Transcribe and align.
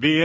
Vi 0.00 0.22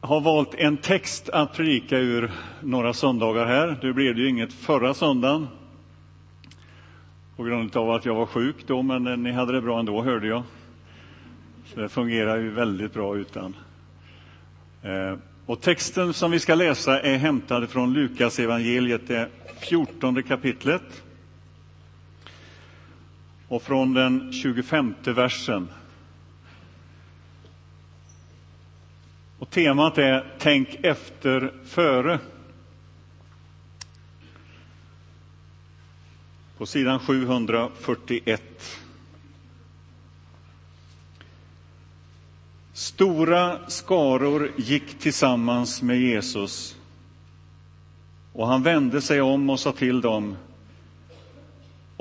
har 0.00 0.20
valt 0.20 0.54
en 0.54 0.76
text 0.76 1.28
att 1.28 1.52
predika 1.52 1.98
ur 1.98 2.32
några 2.60 2.92
söndagar 2.92 3.46
här. 3.46 3.78
Det 3.80 3.92
blev 3.92 4.14
det 4.14 4.20
ju 4.20 4.28
inget 4.28 4.52
förra 4.52 4.94
söndagen 4.94 5.48
på 7.36 7.42
grund 7.42 7.76
av 7.76 7.90
att 7.90 8.04
jag 8.04 8.14
var 8.14 8.26
sjuk 8.26 8.56
då, 8.66 8.82
men 8.82 9.22
ni 9.22 9.32
hade 9.32 9.52
det 9.52 9.60
bra 9.60 9.80
ändå 9.80 10.02
hörde 10.02 10.26
jag. 10.26 10.42
Så 11.64 11.80
det 11.80 11.88
fungerar 11.88 12.36
ju 12.36 12.50
väldigt 12.50 12.94
bra 12.94 13.16
utan. 13.16 13.56
Eh, 14.82 15.16
och 15.46 15.60
texten 15.60 16.12
som 16.12 16.30
vi 16.30 16.40
ska 16.40 16.54
läsa 16.54 17.00
är 17.00 17.16
hämtad 17.16 17.70
från 17.70 17.92
Lukas 17.92 18.38
evangeliet, 18.38 19.08
det 19.08 19.28
14 19.60 20.22
kapitlet. 20.22 21.02
Och 23.48 23.62
från 23.62 23.94
den 23.94 24.32
25 24.32 24.94
versen. 25.04 25.68
Och 29.42 29.50
temat 29.50 29.98
är 29.98 30.34
Tänk 30.38 30.68
efter 30.82 31.52
före. 31.64 32.18
På 36.58 36.66
sidan 36.66 36.98
741. 36.98 38.42
Stora 42.72 43.70
skaror 43.70 44.52
gick 44.56 44.98
tillsammans 44.98 45.82
med 45.82 46.00
Jesus 46.00 46.76
och 48.32 48.46
han 48.46 48.62
vände 48.62 49.00
sig 49.00 49.20
om 49.20 49.50
och 49.50 49.60
sa 49.60 49.72
till 49.72 50.00
dem 50.00 50.36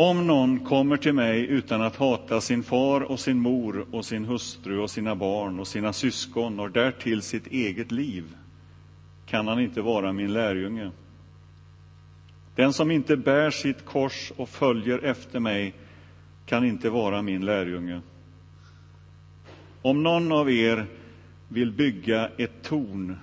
om 0.10 0.28
någon 0.28 0.60
kommer 0.60 0.98
till 0.98 1.14
mig 1.14 1.48
utan 1.48 1.82
att 1.82 1.96
hata 1.96 2.42
sin 2.42 2.64
far 2.64 3.02
och 3.02 3.20
sin 3.20 3.40
mor 3.40 3.86
och 3.92 4.06
sin 4.06 4.26
hustru 4.26 4.80
och 4.80 4.92
sina 4.92 5.16
barn 5.16 5.60
och 5.60 5.68
sina 5.68 5.94
syskon 5.94 6.60
och 6.60 6.72
därtill 6.72 7.22
sitt 7.22 7.48
eget 7.48 7.92
liv 7.92 8.24
kan 9.26 9.48
han 9.48 9.60
inte 9.60 9.82
vara 9.82 10.14
min 10.14 10.34
lärjunge. 10.34 10.92
Den 12.56 12.74
som 12.74 12.92
inte 12.92 13.18
bär 13.18 13.52
sitt 13.52 13.86
kors 13.86 14.32
och 14.38 14.50
följer 14.50 15.00
efter 15.00 15.40
mig 15.40 15.74
kan 16.46 16.66
inte 16.66 16.90
vara 16.90 17.22
min 17.22 17.46
lärjunge. 17.46 18.02
Om 19.82 20.04
någon 20.04 20.32
av 20.32 20.52
er 20.52 20.86
vill 21.48 21.72
bygga 21.72 22.30
ett 22.38 22.64
torn 22.64 23.18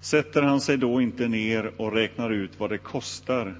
sätter 0.00 0.42
han 0.42 0.60
sig 0.60 0.76
då 0.76 1.00
inte 1.00 1.28
ner 1.28 1.72
och 1.76 1.92
räknar 1.92 2.30
ut 2.30 2.50
vad 2.58 2.70
det 2.70 2.78
kostar 2.78 3.54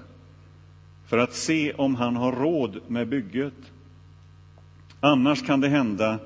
för 1.05 1.17
att 1.17 1.33
se 1.33 1.73
om 1.73 1.95
han 1.95 2.15
har 2.15 2.31
råd 2.31 2.79
med 2.87 3.07
bygget. 3.07 3.53
Annars 4.99 5.45
kan 5.45 5.61
det 5.61 5.69
hända 5.69 6.19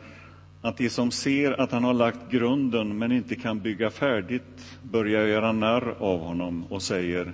att 0.62 0.78
de 0.78 0.90
som 0.90 1.12
ser 1.12 1.62
att 1.62 1.72
han 1.72 1.84
har 1.84 1.94
lagt 1.94 2.32
grunden 2.32 2.98
men 2.98 3.12
inte 3.12 3.36
kan 3.36 3.60
bygga 3.60 3.90
färdigt 3.90 4.80
börjar 4.84 5.28
göra 5.28 5.52
narr 5.52 5.96
av 6.00 6.20
honom 6.20 6.64
och 6.70 6.82
säger 6.82 7.34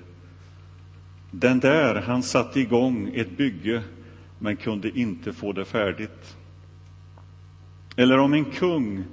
Den 1.32 1.60
där, 1.60 1.96
han 1.96 2.24
satte 2.24 2.60
igång 2.60 3.12
ett 3.16 3.38
bygge 3.38 3.84
men 4.40 4.58
kunde 4.58 5.00
inte 5.00 5.34
få 5.34 5.52
det 5.52 5.66
färdigt. 5.66 6.38
Eller 7.96 8.18
om 8.18 8.34
en 8.34 8.46
kung 8.46 9.04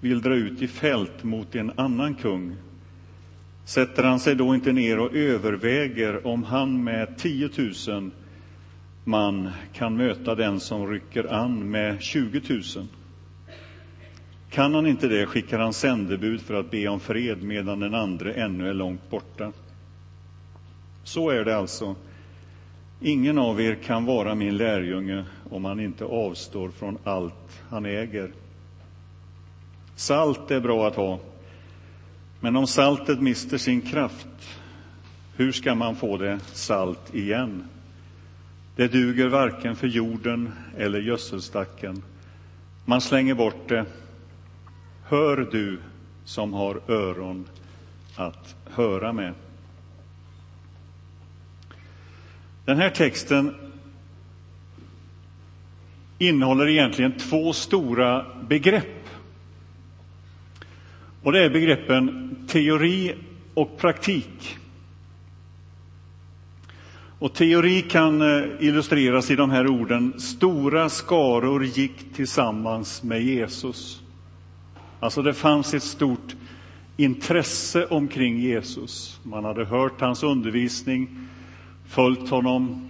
vill 0.00 0.22
dra 0.22 0.34
ut 0.34 0.62
i 0.62 0.68
fält 0.68 1.24
mot 1.24 1.54
en 1.54 1.72
annan 1.76 2.14
kung 2.14 2.56
sätter 3.72 4.02
han 4.02 4.20
sig 4.20 4.34
då 4.34 4.54
inte 4.54 4.72
ner 4.72 4.98
och 4.98 5.14
överväger 5.14 6.26
om 6.26 6.44
han 6.44 6.84
med 6.84 7.18
10 7.18 7.50
000 7.88 8.10
man 9.04 9.50
kan 9.72 9.96
möta 9.96 10.34
den 10.34 10.60
som 10.60 10.90
rycker 10.90 11.32
an 11.32 11.70
med 11.70 12.02
20 12.02 12.42
000. 12.48 12.62
Kan 14.50 14.74
han 14.74 14.86
inte 14.86 15.08
det 15.08 15.26
skickar 15.26 15.58
han 15.58 15.72
sändebud 15.72 16.40
för 16.40 16.54
att 16.54 16.70
be 16.70 16.88
om 16.88 17.00
fred 17.00 17.42
medan 17.42 17.80
den 17.80 17.94
andre 17.94 18.32
ännu 18.32 18.68
är 18.68 18.74
långt 18.74 19.10
borta. 19.10 19.52
Så 21.04 21.30
är 21.30 21.44
det 21.44 21.56
alltså. 21.56 21.94
Ingen 23.00 23.38
av 23.38 23.60
er 23.60 23.74
kan 23.74 24.04
vara 24.04 24.34
min 24.34 24.56
lärjunge 24.56 25.24
om 25.50 25.64
han 25.64 25.80
inte 25.80 26.04
avstår 26.04 26.70
från 26.70 26.98
allt 27.04 27.62
han 27.68 27.86
äger. 27.86 28.30
Salt 29.96 30.50
är 30.50 30.60
bra 30.60 30.88
att 30.88 30.96
ha, 30.96 31.18
men 32.42 32.56
om 32.56 32.66
saltet 32.66 33.20
mister 33.20 33.58
sin 33.58 33.80
kraft, 33.80 34.26
hur 35.36 35.52
ska 35.52 35.74
man 35.74 35.96
få 35.96 36.16
det 36.16 36.40
salt 36.52 37.14
igen? 37.14 37.64
Det 38.76 38.88
duger 38.88 39.28
varken 39.28 39.76
för 39.76 39.86
jorden 39.86 40.52
eller 40.76 41.00
gödselstacken. 41.00 42.02
Man 42.84 43.00
slänger 43.00 43.34
bort 43.34 43.68
det. 43.68 43.84
Hör 45.04 45.36
du 45.36 45.78
som 46.24 46.52
har 46.52 46.80
öron 46.88 47.48
att 48.16 48.56
höra 48.70 49.12
med. 49.12 49.34
Den 52.64 52.76
här 52.76 52.90
texten 52.90 53.54
innehåller 56.18 56.68
egentligen 56.68 57.12
två 57.18 57.52
stora 57.52 58.26
begrepp. 58.48 59.01
Och 61.22 61.32
det 61.32 61.44
är 61.44 61.50
begreppen 61.50 62.36
teori 62.48 63.14
och 63.54 63.78
praktik. 63.78 64.58
Och 67.18 67.34
teori 67.34 67.82
kan 67.82 68.22
eh, 68.22 68.44
illustreras 68.60 69.30
i 69.30 69.36
de 69.36 69.50
här 69.50 69.66
orden. 69.66 70.20
Stora 70.20 70.88
skaror 70.88 71.64
gick 71.64 72.14
tillsammans 72.14 73.02
med 73.02 73.22
Jesus. 73.22 74.02
Alltså 75.00 75.22
det 75.22 75.34
fanns 75.34 75.74
ett 75.74 75.82
stort 75.82 76.36
intresse 76.96 77.86
omkring 77.86 78.38
Jesus. 78.38 79.20
Man 79.22 79.44
hade 79.44 79.64
hört 79.64 80.00
hans 80.00 80.22
undervisning, 80.22 81.28
följt 81.88 82.28
honom 82.28 82.88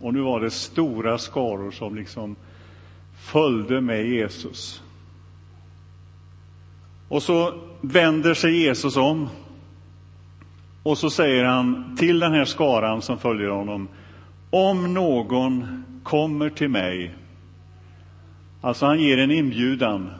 och 0.00 0.14
nu 0.14 0.20
var 0.20 0.40
det 0.40 0.50
stora 0.50 1.18
skaror 1.18 1.70
som 1.70 1.94
liksom 1.94 2.36
följde 3.20 3.80
med 3.80 4.06
Jesus. 4.06 4.82
Och 7.12 7.22
så 7.22 7.54
vänder 7.80 8.34
sig 8.34 8.56
Jesus 8.56 8.96
om 8.96 9.28
och 10.82 10.98
så 10.98 11.10
säger 11.10 11.44
han 11.44 11.96
till 11.96 12.18
den 12.18 12.32
här 12.32 12.44
skaran 12.44 13.02
som 13.02 13.18
följer 13.18 13.48
honom, 13.48 13.88
om 14.50 14.94
någon 14.94 15.84
kommer 16.02 16.50
till 16.50 16.68
mig, 16.68 17.14
alltså 18.60 18.86
han 18.86 19.00
ger 19.00 19.18
en 19.18 19.30
inbjudan, 19.30 20.10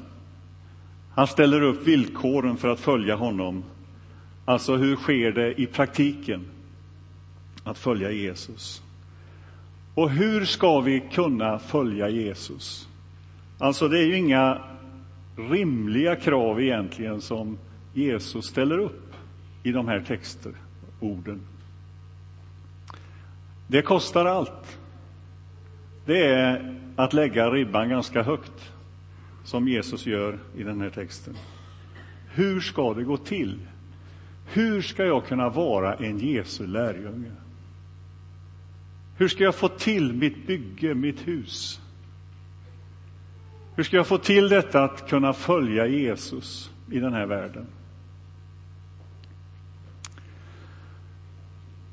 han 1.14 1.26
ställer 1.26 1.62
upp 1.62 1.86
villkoren 1.86 2.56
för 2.56 2.68
att 2.68 2.80
följa 2.80 3.16
honom. 3.16 3.64
Alltså 4.44 4.76
hur 4.76 4.96
sker 4.96 5.32
det 5.32 5.60
i 5.60 5.66
praktiken 5.66 6.46
att 7.64 7.78
följa 7.78 8.10
Jesus? 8.10 8.82
Och 9.94 10.10
hur 10.10 10.44
ska 10.44 10.80
vi 10.80 11.02
kunna 11.12 11.58
följa 11.58 12.08
Jesus? 12.08 12.88
Alltså 13.58 13.88
det 13.88 13.98
är 13.98 14.06
ju 14.06 14.16
inga 14.16 14.58
rimliga 15.36 16.16
krav 16.16 16.60
egentligen 16.60 17.20
som 17.20 17.58
Jesus 17.94 18.46
ställer 18.46 18.78
upp 18.78 19.14
i 19.62 19.72
de 19.72 19.88
här 19.88 20.00
textorden. 20.00 21.40
Det 23.66 23.82
kostar 23.82 24.26
allt. 24.26 24.78
Det 26.06 26.26
är 26.26 26.78
att 26.96 27.12
lägga 27.12 27.50
ribban 27.50 27.88
ganska 27.88 28.22
högt, 28.22 28.72
som 29.44 29.68
Jesus 29.68 30.06
gör 30.06 30.38
i 30.56 30.62
den 30.62 30.80
här 30.80 30.90
texten. 30.90 31.34
Hur 32.34 32.60
ska 32.60 32.94
det 32.94 33.04
gå 33.04 33.16
till? 33.16 33.58
Hur 34.46 34.82
ska 34.82 35.04
jag 35.04 35.26
kunna 35.26 35.48
vara 35.48 35.94
en 35.94 36.18
Jesu 36.18 36.66
lärjunge? 36.66 37.30
Hur 39.16 39.28
ska 39.28 39.44
jag 39.44 39.54
få 39.54 39.68
till 39.68 40.12
mitt 40.12 40.46
bygge, 40.46 40.94
mitt 40.94 41.28
hus? 41.28 41.81
Hur 43.76 43.84
ska 43.84 43.96
jag 43.96 44.06
få 44.06 44.18
till 44.18 44.48
detta 44.48 44.84
att 44.84 45.08
kunna 45.08 45.32
följa 45.32 45.86
Jesus 45.86 46.70
i 46.90 46.98
den 46.98 47.12
här 47.12 47.26
världen? 47.26 47.66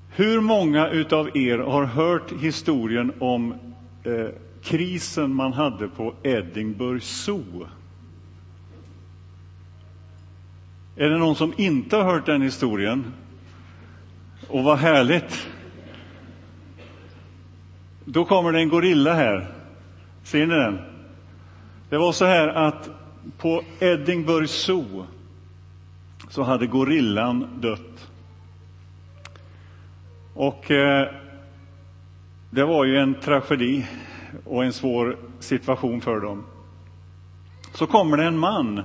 Hur 0.09 0.41
många 0.41 0.85
av 1.11 1.37
er 1.37 1.57
har 1.57 1.83
hört 1.83 2.31
historien 2.31 3.13
om 3.19 3.53
eh, 4.03 4.27
krisen 4.63 5.33
man 5.33 5.53
hade 5.53 5.87
på 5.87 6.13
Edinburgh 6.23 7.03
Zoo? 7.03 7.67
Är 10.95 11.09
det 11.09 11.17
någon 11.17 11.35
som 11.35 11.53
inte 11.57 11.95
har 11.95 12.03
hört 12.03 12.25
den 12.25 12.41
historien? 12.41 13.13
Och 14.47 14.63
vad 14.63 14.77
härligt! 14.77 15.47
Då 18.05 18.25
kommer 18.25 18.51
det 18.51 18.59
en 18.59 18.69
gorilla 18.69 19.13
här. 19.13 19.51
Ser 20.23 20.47
ni 20.47 20.55
den? 20.55 20.79
Det 21.89 21.97
var 21.97 22.11
så 22.11 22.25
här 22.25 22.47
att 22.47 22.89
på 23.37 23.63
Edinburgh 23.79 24.47
Zoo 24.47 25.05
så 26.29 26.43
hade 26.43 26.67
gorillan 26.67 27.47
dött. 27.61 28.09
Och 30.33 30.71
eh, 30.71 31.07
det 32.49 32.63
var 32.63 32.85
ju 32.85 32.97
en 32.97 33.15
tragedi 33.15 33.85
och 34.45 34.63
en 34.63 34.73
svår 34.73 35.17
situation 35.39 36.01
för 36.01 36.19
dem. 36.19 36.43
Så 37.73 37.87
kommer 37.87 38.17
det 38.17 38.23
en 38.23 38.37
man 38.37 38.81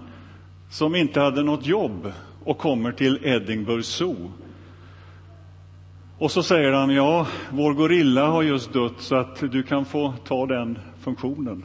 som 0.71 0.95
inte 0.95 1.21
hade 1.21 1.43
något 1.43 1.67
jobb 1.67 2.13
och 2.45 2.59
kommer 2.59 2.93
till 2.93 3.19
Edinburgh 3.23 3.83
Zoo. 3.83 4.33
Och 6.19 6.31
så 6.31 6.43
säger 6.43 6.73
han, 6.73 6.91
ja, 6.91 7.27
vår 7.51 7.75
gorilla 7.75 8.27
har 8.27 8.43
just 8.43 8.73
dött 8.73 8.95
så 8.99 9.17
att 9.17 9.53
du 9.53 9.63
kan 9.63 9.85
få 9.85 10.15
ta 10.25 10.47
den 10.47 10.79
funktionen. 11.01 11.65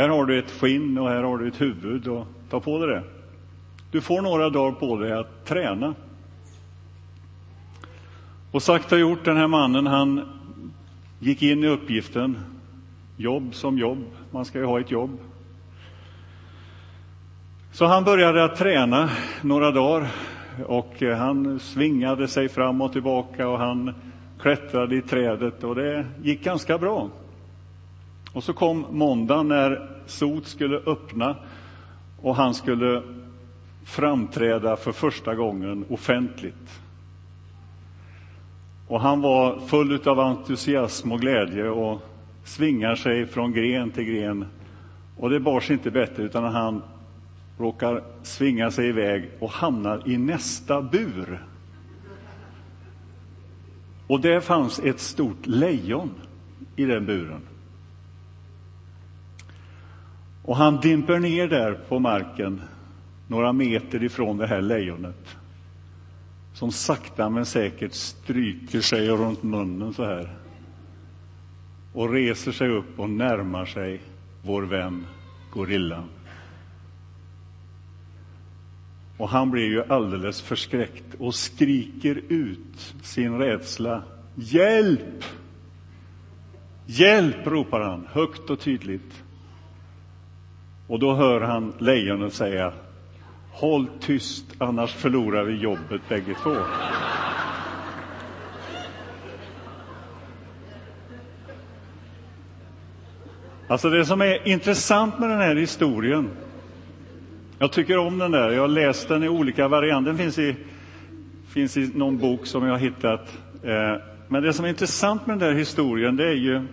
Här 0.00 0.08
har 0.08 0.26
du 0.26 0.38
ett 0.38 0.50
skinn 0.50 0.98
och 0.98 1.08
här 1.08 1.22
har 1.22 1.38
du 1.38 1.48
ett 1.48 1.60
huvud 1.60 2.08
och 2.08 2.26
ta 2.50 2.60
på 2.60 2.86
dig 2.86 2.94
det. 2.94 3.02
Du 3.90 4.00
får 4.00 4.22
några 4.22 4.50
dagar 4.50 4.72
på 4.72 4.96
dig 4.96 5.12
att 5.12 5.44
träna. 5.44 5.94
Och 8.50 8.62
sagt 8.62 8.92
och 8.92 8.98
gjort, 8.98 9.24
den 9.24 9.36
här 9.36 9.48
mannen 9.48 9.86
han 9.86 10.28
gick 11.18 11.42
in 11.42 11.64
i 11.64 11.66
uppgiften. 11.66 12.38
Jobb 13.16 13.54
som 13.54 13.78
jobb, 13.78 14.04
man 14.30 14.44
ska 14.44 14.58
ju 14.58 14.64
ha 14.64 14.80
ett 14.80 14.90
jobb. 14.90 15.18
Så 17.72 17.86
han 17.86 18.04
började 18.04 18.44
att 18.44 18.56
träna 18.56 19.10
några 19.42 19.70
dagar 19.70 20.08
och 20.66 21.02
eh, 21.02 21.16
han 21.16 21.60
svingade 21.60 22.28
sig 22.28 22.48
fram 22.48 22.80
och 22.80 22.92
tillbaka 22.92 23.48
och 23.48 23.58
han 23.58 23.94
klättrade 24.38 24.96
i 24.96 25.02
trädet 25.02 25.64
och 25.64 25.74
det 25.74 26.06
gick 26.22 26.44
ganska 26.44 26.78
bra. 26.78 27.10
Och 28.32 28.44
så 28.44 28.52
kom 28.52 28.86
måndagen 28.90 29.48
när 29.48 29.88
Sot 30.06 30.46
skulle 30.46 30.76
öppna 30.76 31.36
och 32.22 32.36
han 32.36 32.54
skulle 32.54 33.02
framträda 33.84 34.76
för 34.76 34.92
första 34.92 35.34
gången 35.34 35.84
offentligt. 35.88 36.80
Och 38.88 39.00
han 39.00 39.20
var 39.20 39.60
full 39.60 40.08
av 40.08 40.20
entusiasm 40.20 41.12
och 41.12 41.20
glädje 41.20 41.68
och 41.68 42.02
svingar 42.44 42.94
sig 42.94 43.26
från 43.26 43.52
gren 43.52 43.90
till 43.90 44.04
gren. 44.04 44.46
Och 45.16 45.30
det 45.30 45.40
bar 45.40 45.60
sig 45.60 45.74
inte 45.74 45.90
bättre 45.90 46.22
utan 46.22 46.44
han 46.44 46.82
råkar 47.58 48.02
svinga 48.22 48.70
sig 48.70 48.88
iväg 48.88 49.30
och 49.38 49.50
hamnar 49.50 50.08
i 50.08 50.18
nästa 50.18 50.82
bur. 50.82 51.44
Och 54.06 54.20
där 54.20 54.40
fanns 54.40 54.78
ett 54.78 55.00
stort 55.00 55.46
lejon 55.46 56.10
i 56.76 56.84
den 56.84 57.06
buren. 57.06 57.40
Och 60.42 60.56
han 60.56 60.80
dimper 60.80 61.18
ner 61.18 61.48
där 61.48 61.74
på 61.88 61.98
marken, 61.98 62.60
några 63.26 63.52
meter 63.52 64.04
ifrån 64.04 64.36
det 64.36 64.46
här 64.46 64.62
lejonet 64.62 65.36
som 66.52 66.72
sakta 66.72 67.28
men 67.28 67.46
säkert 67.46 67.92
stryker 67.92 68.80
sig 68.80 69.08
runt 69.08 69.42
munnen 69.42 69.94
så 69.94 70.04
här 70.04 70.34
och 71.92 72.12
reser 72.12 72.52
sig 72.52 72.68
upp 72.68 73.00
och 73.00 73.10
närmar 73.10 73.66
sig 73.66 74.00
vår 74.42 74.62
vän 74.62 75.06
gorillan. 75.52 76.04
Och 79.16 79.28
han 79.28 79.50
blir 79.50 79.66
ju 79.66 79.84
alldeles 79.84 80.42
förskräckt 80.42 81.14
och 81.18 81.34
skriker 81.34 82.22
ut 82.28 82.94
sin 83.02 83.38
rädsla. 83.38 84.02
Hjälp! 84.34 85.24
Hjälp! 86.86 87.46
ropar 87.46 87.80
han 87.80 88.06
högt 88.12 88.50
och 88.50 88.60
tydligt. 88.60 89.22
Och 90.90 90.98
då 90.98 91.14
hör 91.14 91.40
han 91.40 91.72
lejonet 91.78 92.32
säga 92.32 92.72
Håll 93.50 93.86
tyst, 94.00 94.44
annars 94.58 94.94
förlorar 94.94 95.44
vi 95.44 95.54
jobbet 95.54 96.00
bägge 96.08 96.34
två. 96.42 96.56
Alltså 103.68 103.90
det 103.90 104.04
som 104.04 104.20
är 104.20 104.48
intressant 104.48 105.18
med 105.18 105.30
den 105.30 105.38
här 105.38 105.56
historien, 105.56 106.30
jag 107.58 107.72
tycker 107.72 107.98
om 107.98 108.18
den 108.18 108.30
där, 108.30 108.50
jag 108.50 108.60
har 108.60 108.68
läst 108.68 109.08
den 109.08 109.24
i 109.24 109.28
olika 109.28 109.68
varianter, 109.68 110.10
den 110.10 110.18
finns 110.18 110.38
i, 110.38 110.56
finns 111.48 111.76
i 111.76 111.90
någon 111.94 112.18
bok 112.18 112.46
som 112.46 112.64
jag 112.64 112.72
har 112.72 112.78
hittat. 112.78 113.38
Eh, 113.62 114.02
men 114.28 114.42
det 114.42 114.52
som 114.52 114.64
är 114.64 114.68
intressant 114.68 115.26
med 115.26 115.38
den 115.38 115.48
där 115.48 115.54
historien, 115.54 116.16
det 116.16 116.28
är 116.28 116.34
ju, 116.34 116.66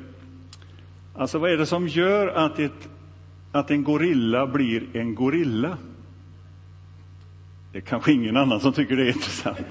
alltså 1.15 1.39
vad 1.39 1.51
är 1.51 1.57
det 1.57 1.65
som 1.65 1.87
gör 1.87 2.27
att, 2.27 2.59
ett, 2.59 2.89
att 3.57 3.71
en 3.71 3.83
gorilla 3.83 4.47
blir 4.47 4.83
en 4.93 5.15
gorilla? 5.15 5.77
Det 7.71 7.77
är 7.77 7.81
kanske 7.81 8.11
ingen 8.11 8.37
annan 8.37 8.59
som 8.59 8.73
tycker 8.73 8.95
det 8.95 9.03
är 9.03 9.07
intressant. 9.07 9.67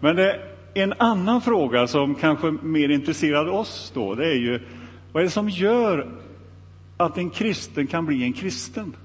Men 0.00 0.16
det, 0.16 0.40
en 0.74 0.92
annan 0.98 1.40
fråga 1.40 1.86
som 1.86 2.14
kanske 2.14 2.50
mer 2.50 2.88
intresserar 2.88 3.46
oss 3.46 3.92
då, 3.94 4.14
det 4.14 4.26
är 4.26 4.38
ju 4.38 4.60
vad 5.12 5.20
är 5.20 5.24
det 5.24 5.30
som 5.30 5.48
gör 5.48 6.12
att 6.96 7.18
en 7.18 7.30
kristen 7.30 7.86
kan 7.86 8.06
bli 8.06 8.22
en 8.22 8.32
kristen? 8.32 8.96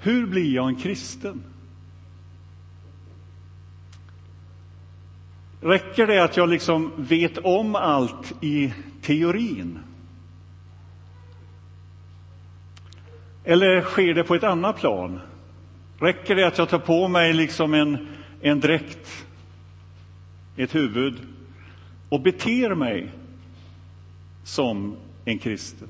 Hur 0.00 0.26
blir 0.26 0.54
jag 0.54 0.68
en 0.68 0.76
kristen? 0.76 1.42
Räcker 5.64 6.06
det 6.06 6.24
att 6.24 6.36
jag 6.36 6.48
liksom 6.48 6.92
vet 6.96 7.38
om 7.38 7.74
allt 7.74 8.32
i 8.40 8.74
teorin? 9.02 9.78
Eller 13.44 13.82
sker 13.82 14.14
det 14.14 14.24
på 14.24 14.34
ett 14.34 14.44
annat 14.44 14.76
plan? 14.76 15.20
Räcker 15.98 16.36
det 16.36 16.46
att 16.46 16.58
jag 16.58 16.68
tar 16.68 16.78
på 16.78 17.08
mig 17.08 17.32
liksom 17.32 17.74
en, 17.74 18.08
en 18.40 18.60
dräkt, 18.60 19.26
ett 20.56 20.74
huvud 20.74 21.14
och 22.08 22.20
beter 22.20 22.74
mig 22.74 23.12
som 24.44 24.96
en 25.24 25.38
kristen? 25.38 25.88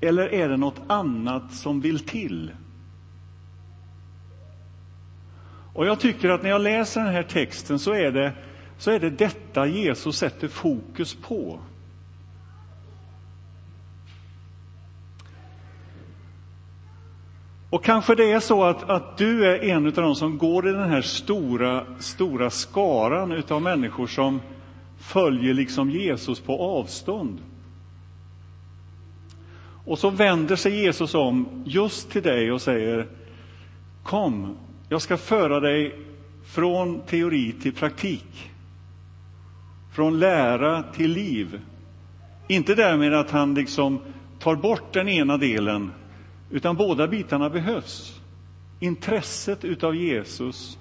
Eller 0.00 0.34
är 0.34 0.48
det 0.48 0.56
något 0.56 0.80
annat 0.86 1.52
som 1.52 1.80
vill 1.80 1.98
till? 1.98 2.50
Och 5.78 5.86
jag 5.86 6.00
tycker 6.00 6.28
att 6.28 6.42
när 6.42 6.50
jag 6.50 6.60
läser 6.60 7.04
den 7.04 7.12
här 7.12 7.22
texten 7.22 7.78
så 7.78 7.92
är 7.92 8.12
det, 8.12 8.32
så 8.78 8.90
är 8.90 9.00
det 9.00 9.10
detta 9.10 9.66
Jesus 9.66 10.16
sätter 10.18 10.48
fokus 10.48 11.14
på. 11.14 11.60
Och 17.70 17.84
kanske 17.84 18.14
det 18.14 18.32
är 18.32 18.40
så 18.40 18.64
att, 18.64 18.90
att 18.90 19.18
du 19.18 19.46
är 19.46 19.64
en 19.64 19.86
av 19.86 19.92
de 19.92 20.14
som 20.14 20.38
går 20.38 20.68
i 20.68 20.72
den 20.72 20.88
här 20.88 21.02
stora, 21.02 21.84
stora 21.98 22.50
skaran 22.50 23.42
av 23.48 23.62
människor 23.62 24.06
som 24.06 24.40
följer 24.98 25.54
liksom 25.54 25.90
Jesus 25.90 26.40
på 26.40 26.60
avstånd. 26.60 27.38
Och 29.84 29.98
så 29.98 30.10
vänder 30.10 30.56
sig 30.56 30.82
Jesus 30.82 31.14
om 31.14 31.62
just 31.66 32.10
till 32.10 32.22
dig 32.22 32.52
och 32.52 32.62
säger 32.62 33.06
Kom, 34.02 34.56
jag 34.88 35.02
ska 35.02 35.16
föra 35.16 35.60
dig 35.60 35.98
från 36.44 37.00
teori 37.00 37.52
till 37.52 37.72
praktik. 37.72 38.50
Från 39.92 40.18
lära 40.18 40.82
till 40.82 41.12
liv. 41.12 41.60
Inte 42.48 42.74
därmed 42.74 43.14
att 43.14 43.30
han 43.30 43.54
liksom 43.54 44.00
tar 44.38 44.56
bort 44.56 44.92
den 44.92 45.08
ena 45.08 45.36
delen 45.36 45.92
utan 46.50 46.76
båda 46.76 47.08
bitarna 47.08 47.50
behövs. 47.50 48.20
Intresset 48.80 49.64
utav 49.64 49.94
Jesus, 49.94 50.78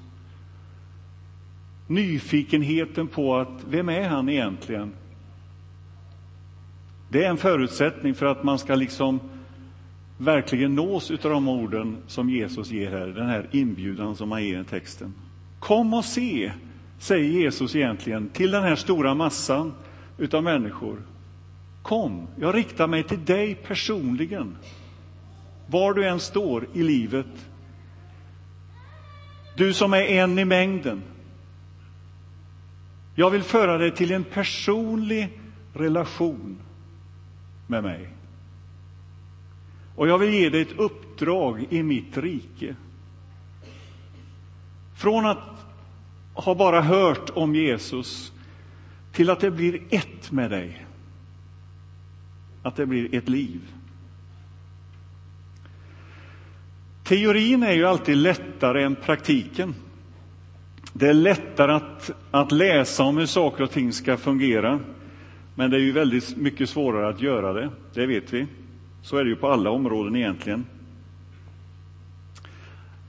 nyfikenheten 1.88 3.08
på 3.08 3.38
att 3.38 3.64
vem 3.70 3.90
är 3.90 4.10
han 4.10 4.30
egentligen? 4.30 4.92
Det 7.10 7.24
är 7.24 7.30
en 7.30 7.38
förutsättning 7.38 8.16
för 8.16 8.26
att 8.26 8.44
man 8.44 8.60
ska 8.60 8.76
liksom 8.76 9.20
verkligen 10.18 10.76
nås 10.76 11.12
utav 11.12 11.32
de 11.32 11.48
orden 11.48 11.98
som 12.08 12.30
Jesus 12.30 12.72
ger 12.72 12.92
här, 12.92 13.08
den 13.08 13.28
här 13.28 13.48
inbjudan 13.52 14.16
som 14.16 14.32
han 14.32 14.44
ger 14.44 14.62
i 14.62 14.64
texten. 14.64 15.14
Kom 15.60 15.94
och 15.94 16.06
se, 16.06 16.52
säger 17.00 17.30
Jesus 17.30 17.76
egentligen 17.76 18.30
till 18.30 18.52
den 18.52 18.64
här 18.64 18.76
stora 18.76 19.14
massan 19.14 19.74
utav 20.18 20.44
människor. 20.44 21.02
Kom, 21.82 22.28
jag 22.40 22.56
riktar 22.56 22.88
mig 22.88 23.04
till 23.04 23.26
dig 23.26 23.56
personligen 23.56 24.56
var 25.68 25.94
du 25.94 26.08
än 26.08 26.20
står 26.20 26.68
i 26.74 26.84
livet. 26.84 27.50
Du 29.56 29.74
som 29.74 29.94
är 29.94 30.02
en 30.02 30.40
i 30.40 30.46
mängden. 30.46 31.02
Jag 33.16 33.30
vill 33.30 33.44
föra 33.44 33.78
dig 33.78 33.92
till 33.92 34.12
en 34.12 34.24
personlig 34.24 35.40
relation 35.74 36.58
med 37.68 37.84
mig. 37.84 38.10
Och 39.98 40.08
jag 40.08 40.18
vill 40.18 40.34
ge 40.34 40.50
dig 40.50 40.62
ett 40.62 40.80
uppdrag 40.80 41.66
i 41.70 41.84
mitt 41.84 42.18
rike. 42.18 42.76
Från 44.96 45.26
att 45.26 45.66
ha 46.34 46.56
bara 46.56 46.82
hört 46.82 47.30
om 47.34 47.56
Jesus 47.56 48.32
till 49.12 49.30
att 49.30 49.40
det 49.40 49.52
blir 49.52 49.82
ett 49.90 50.32
med 50.32 50.52
dig. 50.52 50.86
Att 52.64 52.76
det 52.76 52.86
blir 52.86 53.16
ett 53.16 53.30
liv. 53.30 53.62
Teorin 57.04 57.64
är 57.64 57.74
ju 57.74 57.86
alltid 57.86 58.18
lättare 58.18 58.84
än 58.84 58.96
praktiken. 58.96 59.76
Det 60.94 61.08
är 61.08 61.14
lättare 61.14 61.72
att, 61.72 62.12
att 62.32 62.52
läsa 62.52 63.04
om 63.04 63.18
hur 63.18 63.26
saker 63.26 63.64
och 63.64 63.72
ting 63.72 63.94
ska 63.94 64.18
fungera. 64.18 64.80
Men 65.56 65.72
det 65.72 65.78
är 65.78 65.82
ju 65.82 65.92
väldigt 65.92 66.38
mycket 66.38 66.70
svårare 66.70 67.10
att 67.10 67.22
göra 67.22 67.54
det, 67.54 67.70
det 67.94 68.06
vet 68.06 68.34
vi. 68.34 68.48
Så 69.08 69.18
är 69.18 69.24
det 69.24 69.30
ju 69.30 69.36
på 69.36 69.48
alla 69.48 69.70
områden 69.70 70.16
egentligen. 70.16 70.66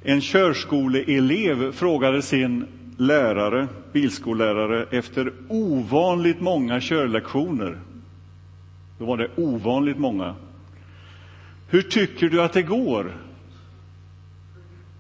En 0.03 0.21
körskoleelev 0.21 1.73
frågade 1.73 2.23
sin 2.23 2.67
lärare, 2.97 3.69
bilskollärare, 3.93 4.87
efter 4.91 5.33
ovanligt 5.49 6.41
många 6.41 6.81
körlektioner. 6.81 7.79
Då 8.99 9.05
var 9.05 9.17
det 9.17 9.29
ovanligt 9.37 9.99
många. 9.99 10.35
Hur 11.69 11.83
tycker 11.83 12.29
du 12.29 12.43
att 12.43 12.53
det 12.53 12.63
går? 12.63 13.17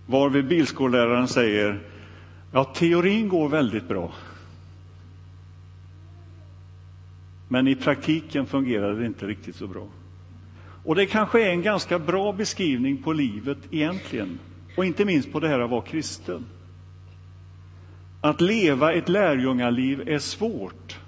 Varvid 0.07 0.49
bilskolläraren 0.49 1.29
säger, 1.29 1.81
ja, 2.53 2.65
teorin 2.65 3.29
går 3.29 3.49
väldigt 3.49 3.89
bra. 3.89 4.13
Men 7.49 7.69
i 7.69 7.75
praktiken 7.75 8.47
fungerar 8.47 8.95
det 8.95 9.07
inte 9.07 9.27
riktigt 9.27 9.57
så 9.57 9.67
bra. 9.67 9.87
Och 10.89 10.95
det 10.95 11.07
kanske 11.07 11.45
är 11.47 11.51
en 11.51 11.63
ganska 11.63 11.99
bra 11.99 12.33
beskrivning 12.33 13.03
på 13.03 13.13
livet 13.13 13.59
egentligen. 13.71 14.39
Och 14.77 14.85
inte 14.85 15.05
minst 15.05 15.33
på 15.33 15.41
det 15.41 15.49
här 15.49 15.61
att 15.61 15.71
vara 15.71 15.83
kristen. 15.83 16.47
Att 18.21 18.41
leva 18.41 18.93
ett 18.93 19.09
lärjungaliv 19.09 20.09
är 20.09 20.19
svårt. 20.19 20.99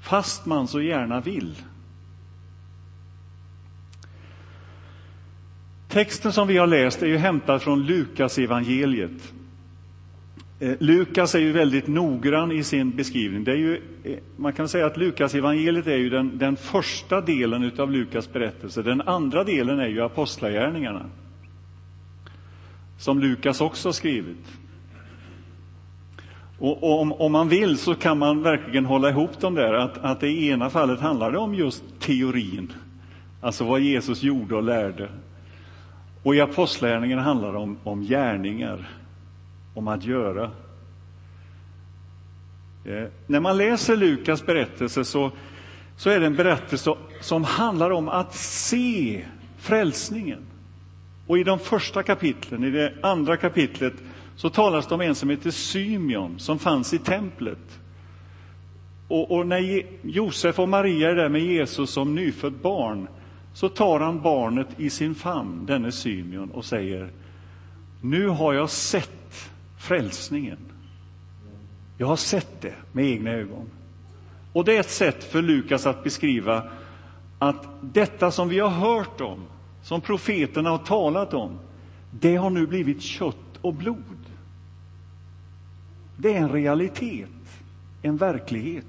Fast 0.00 0.46
man 0.46 0.68
så 0.68 0.80
gärna 0.80 1.20
vill. 1.20 1.54
Texten 5.88 6.32
som 6.32 6.48
vi 6.48 6.58
har 6.58 6.66
läst 6.66 7.02
är 7.02 7.06
ju 7.06 7.16
hämtad 7.16 7.62
från 7.62 7.86
Lukas 7.86 8.38
evangeliet. 8.38 9.32
Eh, 10.62 10.74
Lukas 10.78 11.34
är 11.34 11.38
ju 11.38 11.52
väldigt 11.52 11.86
noggrann 11.86 12.52
i 12.52 12.64
sin 12.64 12.90
beskrivning. 12.90 13.44
Det 13.44 13.52
är 13.52 13.56
ju, 13.56 13.82
eh, 14.04 14.18
man 14.36 14.52
kan 14.52 14.68
säga 14.68 14.86
att 14.86 14.96
Lukas 14.96 15.34
evangeliet 15.34 15.86
är 15.86 15.96
ju 15.96 16.10
den, 16.10 16.38
den 16.38 16.56
första 16.56 17.20
delen 17.20 17.72
av 17.78 17.90
Lukas 17.90 18.32
berättelse. 18.32 18.82
Den 18.82 19.00
andra 19.00 19.44
delen 19.44 19.78
är 19.80 19.86
ju 19.86 20.02
apostlagärningarna, 20.02 21.06
som 22.98 23.20
Lukas 23.20 23.60
också 23.60 23.88
har 23.88 23.92
skrivit. 23.92 24.46
Och, 26.58 26.82
och 26.82 27.00
om, 27.00 27.12
om, 27.12 27.32
man 27.32 27.48
vill 27.48 27.78
så 27.78 27.94
kan 27.94 28.18
man 28.18 28.42
verkligen 28.42 28.84
hålla 28.84 29.10
ihop 29.10 29.40
dem 29.40 29.54
där, 29.54 29.72
att, 29.72 29.98
att 29.98 30.20
det 30.20 30.28
i 30.28 30.48
ena 30.48 30.70
fallet 30.70 31.00
handlar 31.00 31.32
det 31.32 31.38
om 31.38 31.54
just 31.54 31.84
teorin, 32.00 32.72
alltså 33.40 33.64
vad 33.64 33.80
Jesus 33.80 34.22
gjorde 34.22 34.54
och 34.54 34.62
lärde. 34.62 35.08
Och 36.22 36.34
i 36.34 36.40
apostlagärningarna 36.40 37.22
handlar 37.22 37.52
det 37.52 37.58
om, 37.58 37.78
om 37.84 38.02
gärningar, 38.02 38.88
om 39.74 39.88
att 39.88 40.04
göra. 40.04 40.50
Eh, 42.84 43.04
när 43.26 43.40
man 43.40 43.56
läser 43.56 43.96
Lukas 43.96 44.46
berättelse 44.46 45.04
så, 45.04 45.30
så 45.96 46.10
är 46.10 46.20
det 46.20 46.26
en 46.26 46.36
berättelse 46.36 46.94
som 47.20 47.44
handlar 47.44 47.90
om 47.90 48.08
att 48.08 48.34
se 48.34 49.24
frälsningen. 49.58 50.40
Och 51.26 51.38
i 51.38 51.44
de 51.44 51.58
första 51.58 52.02
kapitlen, 52.02 52.64
i 52.64 52.70
det 52.70 52.92
andra 53.02 53.36
kapitlet, 53.36 53.94
så 54.36 54.50
talas 54.50 54.86
det 54.86 54.94
om 54.94 55.00
en 55.00 55.14
som 55.14 55.30
heter 55.30 55.50
Symeon, 55.50 56.38
som 56.38 56.58
fanns 56.58 56.94
i 56.94 56.98
templet. 56.98 57.80
Och, 59.08 59.30
och 59.30 59.46
när 59.46 59.82
Josef 60.02 60.58
och 60.58 60.68
Maria 60.68 61.10
är 61.10 61.14
där 61.14 61.28
med 61.28 61.40
Jesus 61.40 61.90
som 61.90 62.14
nyfött 62.14 62.62
barn, 62.62 63.08
så 63.54 63.68
tar 63.68 64.00
han 64.00 64.20
barnet 64.20 64.66
i 64.76 64.90
sin 64.90 65.14
famn, 65.14 65.66
denne 65.66 65.92
Symeon, 65.92 66.50
och 66.50 66.64
säger 66.64 67.10
Nu 68.00 68.28
har 68.28 68.52
jag 68.52 68.70
sett 68.70 69.21
frälsningen. 69.82 70.58
Jag 71.98 72.06
har 72.06 72.16
sett 72.16 72.60
det 72.60 72.74
med 72.92 73.04
egna 73.04 73.30
ögon. 73.30 73.70
Och 74.52 74.64
det 74.64 74.76
är 74.76 74.80
ett 74.80 74.90
sätt 74.90 75.24
för 75.24 75.42
Lukas 75.42 75.86
att 75.86 76.04
beskriva 76.04 76.70
att 77.38 77.66
detta 77.80 78.30
som 78.30 78.48
vi 78.48 78.58
har 78.58 78.68
hört 78.68 79.20
om, 79.20 79.40
som 79.82 80.00
profeterna 80.00 80.70
har 80.70 80.78
talat 80.78 81.34
om, 81.34 81.58
det 82.10 82.36
har 82.36 82.50
nu 82.50 82.66
blivit 82.66 83.02
kött 83.02 83.58
och 83.60 83.74
blod. 83.74 84.26
Det 86.16 86.34
är 86.34 86.38
en 86.38 86.52
realitet, 86.52 87.28
en 88.02 88.16
verklighet. 88.16 88.84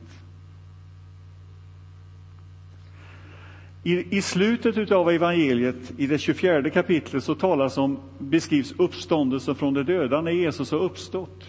I, 3.84 4.18
I 4.18 4.22
slutet 4.22 4.92
av 4.92 5.10
evangeliet, 5.10 5.94
i 5.98 6.08
det 6.08 6.18
24 6.18 6.70
kapitlet, 6.70 7.24
så 7.24 7.36
talas 7.36 7.78
om, 7.78 8.00
beskrivs 8.18 8.74
uppståndelsen 8.78 9.56
från 9.56 9.74
de 9.74 9.84
döda 9.84 10.22
när 10.22 10.32
Jesus 10.32 10.72
har 10.72 10.80
uppstått. 10.80 11.44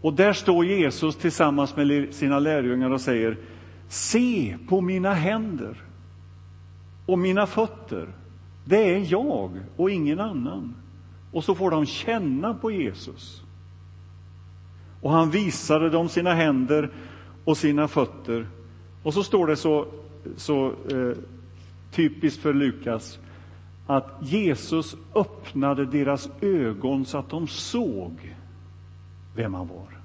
Och 0.00 0.12
där 0.12 0.32
står 0.32 0.64
Jesus 0.64 1.16
tillsammans 1.16 1.76
med 1.76 2.14
sina 2.14 2.38
lärjungar 2.38 2.90
och 2.90 3.00
säger 3.00 3.36
Se 3.88 4.56
på 4.68 4.80
mina 4.80 5.14
händer 5.14 5.82
och 7.06 7.18
mina 7.18 7.46
fötter. 7.46 8.08
Det 8.64 8.94
är 8.94 9.12
jag 9.12 9.50
och 9.76 9.90
ingen 9.90 10.20
annan. 10.20 10.74
Och 11.32 11.44
så 11.44 11.54
får 11.54 11.70
de 11.70 11.86
känna 11.86 12.54
på 12.54 12.70
Jesus. 12.70 13.42
Och 15.00 15.10
han 15.10 15.30
visade 15.30 15.90
dem 15.90 16.08
sina 16.08 16.34
händer 16.34 16.90
och 17.44 17.56
sina 17.56 17.88
fötter. 17.88 18.46
Och 19.02 19.14
så 19.14 19.22
står 19.22 19.46
det 19.46 19.56
så 19.56 19.86
så 20.36 20.66
eh, 20.66 21.16
typiskt 21.90 22.42
för 22.42 22.54
Lukas 22.54 23.18
att 23.86 24.18
Jesus 24.20 24.96
öppnade 25.14 25.86
deras 25.86 26.30
ögon 26.40 27.04
så 27.04 27.18
att 27.18 27.30
de 27.30 27.46
såg 27.46 28.34
vem 29.34 29.54
han 29.54 29.68
var. 29.68 29.98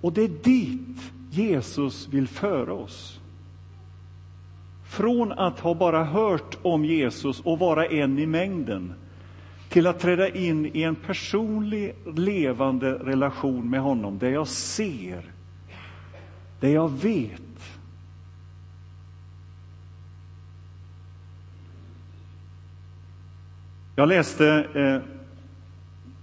Och 0.00 0.12
det 0.12 0.22
är 0.22 0.28
dit 0.28 1.12
Jesus 1.30 2.08
vill 2.08 2.28
föra 2.28 2.72
oss. 2.72 3.20
Från 4.84 5.32
att 5.32 5.60
ha 5.60 5.74
bara 5.74 6.04
hört 6.04 6.58
om 6.62 6.84
Jesus 6.84 7.40
och 7.40 7.58
vara 7.58 7.86
en 7.86 8.18
i 8.18 8.26
mängden 8.26 8.94
till 9.68 9.86
att 9.86 10.00
träda 10.00 10.28
in 10.28 10.70
i 10.76 10.82
en 10.82 10.94
personlig, 10.94 11.94
levande 12.16 12.92
relation 12.92 13.70
med 13.70 13.80
honom 13.80 14.18
där 14.18 14.30
jag 14.30 14.48
ser 14.48 15.24
det 16.60 16.70
jag 16.70 16.88
vet. 16.88 17.42
Jag 23.96 24.08
läste 24.08 24.66
eh, 24.74 24.98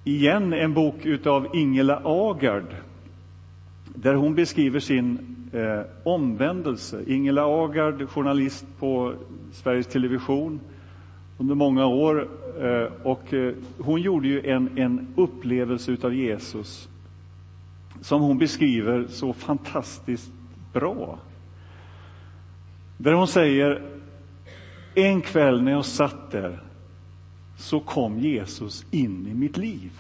igen 0.04 0.54
en 0.54 0.74
bok 0.74 1.26
av 1.26 1.48
Ingela 1.54 2.02
Agard 2.04 2.76
där 3.86 4.14
hon 4.14 4.36
beskriver 4.36 4.80
sin 4.80 5.36
eh, 5.54 5.82
omvändelse. 6.04 7.04
Ingela 7.08 7.46
Agard, 7.46 8.10
journalist 8.10 8.66
på 8.80 9.14
Sveriges 9.52 9.88
Television 9.88 10.60
under 11.38 11.56
många 11.56 11.86
år. 11.86 12.28
Eh, 12.62 12.88
och, 13.04 13.34
eh, 13.34 13.54
hon 13.78 14.02
gjorde 14.02 14.28
ju 14.28 14.50
en, 14.50 14.78
en 14.78 15.08
upplevelse 15.16 15.98
av 16.02 16.14
Jesus 16.14 16.90
som 18.02 18.22
hon 18.22 18.38
beskriver 18.38 19.08
så 19.08 19.34
fantastiskt 19.34 20.32
bra. 20.74 21.20
Där 22.98 23.14
hon 23.14 23.28
säger, 23.28 23.82
en 24.96 25.22
kväll 25.22 25.62
när 25.62 25.72
jag 25.72 25.86
satt 25.86 26.32
där 26.32 26.64
så 27.58 27.80
kom 27.80 28.20
Jesus 28.20 28.86
in 28.92 29.28
i 29.28 29.34
mitt 29.34 29.58
liv. 29.58 29.92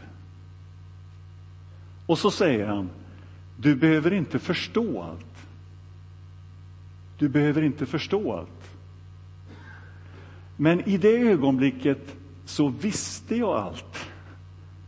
Och 2.05 2.19
så 2.19 2.31
säger 2.31 2.67
han, 2.67 2.89
du 3.57 3.75
behöver 3.75 4.13
inte 4.13 4.39
förstå 4.39 5.01
allt. 5.01 5.47
Du 7.17 7.29
behöver 7.29 7.61
inte 7.61 7.85
förstå 7.85 8.33
allt. 8.33 8.71
Men 10.57 10.89
i 10.89 10.97
det 10.97 11.17
ögonblicket 11.17 12.15
så 12.45 12.67
visste 12.67 13.35
jag 13.35 13.49
allt. 13.49 13.96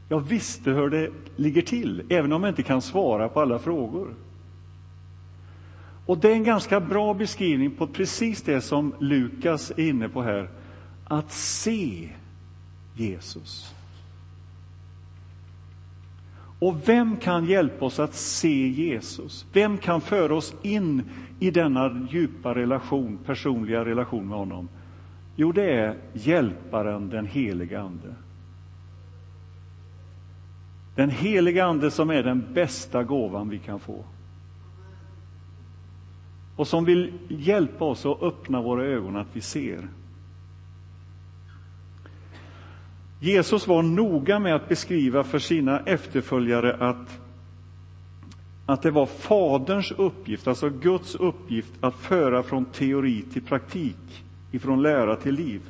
Jag 0.10 0.20
visste 0.20 0.72
hur 0.72 0.89
det 0.89 1.10
ligger 1.36 1.62
till, 1.62 2.04
även 2.10 2.34
om 2.34 2.44
jag 2.44 2.51
inte 2.51 2.63
kan 2.63 2.82
svara 2.82 3.30
på 3.30 3.42
alla 3.42 3.60
frågor. 3.60 4.13
Och 6.06 6.18
det 6.18 6.30
är 6.32 6.34
en 6.34 6.44
ganska 6.44 6.80
bra 6.80 7.13
beskrivning 7.13 7.72
på 7.72 7.88
precis 7.88 8.42
det 8.42 8.62
som 8.62 8.94
Lukas 9.00 9.72
är 9.72 9.89
inne 9.89 10.10
på 10.10 10.22
här. 10.22 10.50
Att 11.04 11.32
se 11.32 12.10
Jesus. 12.96 13.74
Och 16.60 16.89
vem 16.89 17.18
kan 17.18 17.46
hjälpa 17.46 17.86
oss 17.86 18.00
att 18.00 18.16
se 18.16 18.68
Jesus? 18.68 19.46
Vem 19.54 19.78
kan 19.78 20.01
föra 20.01 20.36
oss 20.36 20.56
in 20.62 21.04
i 21.39 21.51
denna 21.51 22.08
djupa 22.12 22.56
relation, 22.56 23.20
personliga 23.25 23.86
relation 23.86 24.28
med 24.28 24.38
honom? 24.38 24.70
Jo, 25.36 25.51
det 25.51 25.72
är 25.74 25.98
Hjälparen, 26.13 27.10
den 27.10 27.25
helige 27.25 27.82
Ande. 27.82 28.16
Den 31.00 31.10
heliga 31.10 31.65
Ande 31.65 31.91
som 31.91 32.10
är 32.10 32.24
den 32.24 32.53
bästa 32.53 33.03
gåvan 33.03 33.50
vi 33.50 33.60
kan 33.60 33.79
få. 33.79 34.03
Och 36.56 36.68
som 36.68 36.86
vill 36.86 37.13
hjälpa 37.27 37.86
oss 37.86 38.06
att 38.06 38.24
öppna 38.24 38.62
våra 38.62 38.84
ögon 38.84 39.15
att 39.15 39.27
vi 39.34 39.41
ser. 39.41 39.88
Jesus 43.20 43.68
var 43.68 43.82
noga 43.82 44.39
med 44.39 44.56
att 44.56 44.70
beskriva 44.70 45.24
för 45.24 45.39
sina 45.39 45.79
efterföljare 45.79 46.89
att 46.89 47.20
att 48.65 48.82
det 48.82 48.91
var 48.91 49.06
Faderns 49.06 49.91
uppgift, 49.91 50.48
alltså 50.48 50.70
Guds 50.70 51.15
uppgift, 51.15 51.74
att 51.82 51.96
föra 51.96 52.44
från 52.44 52.65
teori 52.65 53.24
till 53.34 53.41
praktik, 53.41 54.24
ifrån 54.51 54.82
lära 54.82 55.15
till 55.15 55.36
liv. 55.36 55.62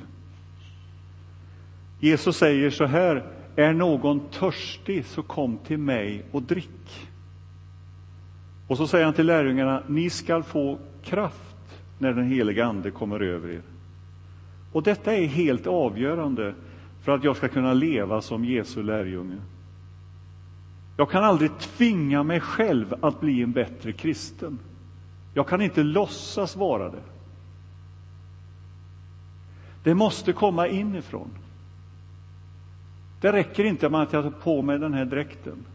Jesus 1.99 2.37
säger 2.37 2.69
så 2.69 2.85
här, 2.85 3.38
är 3.55 3.73
någon 3.73 4.19
törstig 4.19 5.05
så 5.05 5.23
kom 5.23 5.57
till 5.57 5.77
mig 5.77 6.23
och 6.31 6.41
drick. 6.43 7.09
Och 8.67 8.77
så 8.77 8.87
säger 8.87 9.05
han 9.05 9.13
till 9.13 9.25
lärjungarna, 9.25 9.83
ni 9.87 10.09
skall 10.09 10.43
få 10.43 10.77
kraft 11.03 11.81
när 11.97 12.13
den 12.13 12.31
heliga 12.31 12.65
Ande 12.65 12.91
kommer 12.91 13.19
över 13.19 13.49
er. 13.49 13.61
Och 14.73 14.83
detta 14.83 15.13
är 15.13 15.25
helt 15.25 15.67
avgörande 15.67 16.53
för 17.03 17.11
att 17.11 17.23
jag 17.23 17.37
ska 17.37 17.47
kunna 17.47 17.73
leva 17.73 18.21
som 18.21 18.45
Jesu 18.45 18.83
lärjunge. 18.83 19.37
Jag 20.97 21.09
kan 21.09 21.23
aldrig 21.23 21.57
tvinga 21.59 22.23
mig 22.23 22.39
själv 22.39 22.95
att 23.01 23.19
bli 23.19 23.41
en 23.41 23.51
bättre 23.51 23.91
kristen. 23.91 24.59
Jag 25.33 25.47
kan 25.47 25.61
inte 25.61 25.83
låtsas 25.83 26.55
vara 26.55 26.89
det. 26.89 27.03
Det 29.83 29.95
måste 29.95 30.33
komma 30.33 30.67
inifrån. 30.67 31.29
Det 33.21 33.31
räcker 33.31 33.63
inte 33.63 33.89
med 33.89 34.01
att 34.01 34.13
jag 34.13 34.23
tar 34.23 34.31
på 34.31 34.61
mig 34.61 34.79
den 34.79 34.93
här 34.93 35.05
dräkten. 35.05 35.65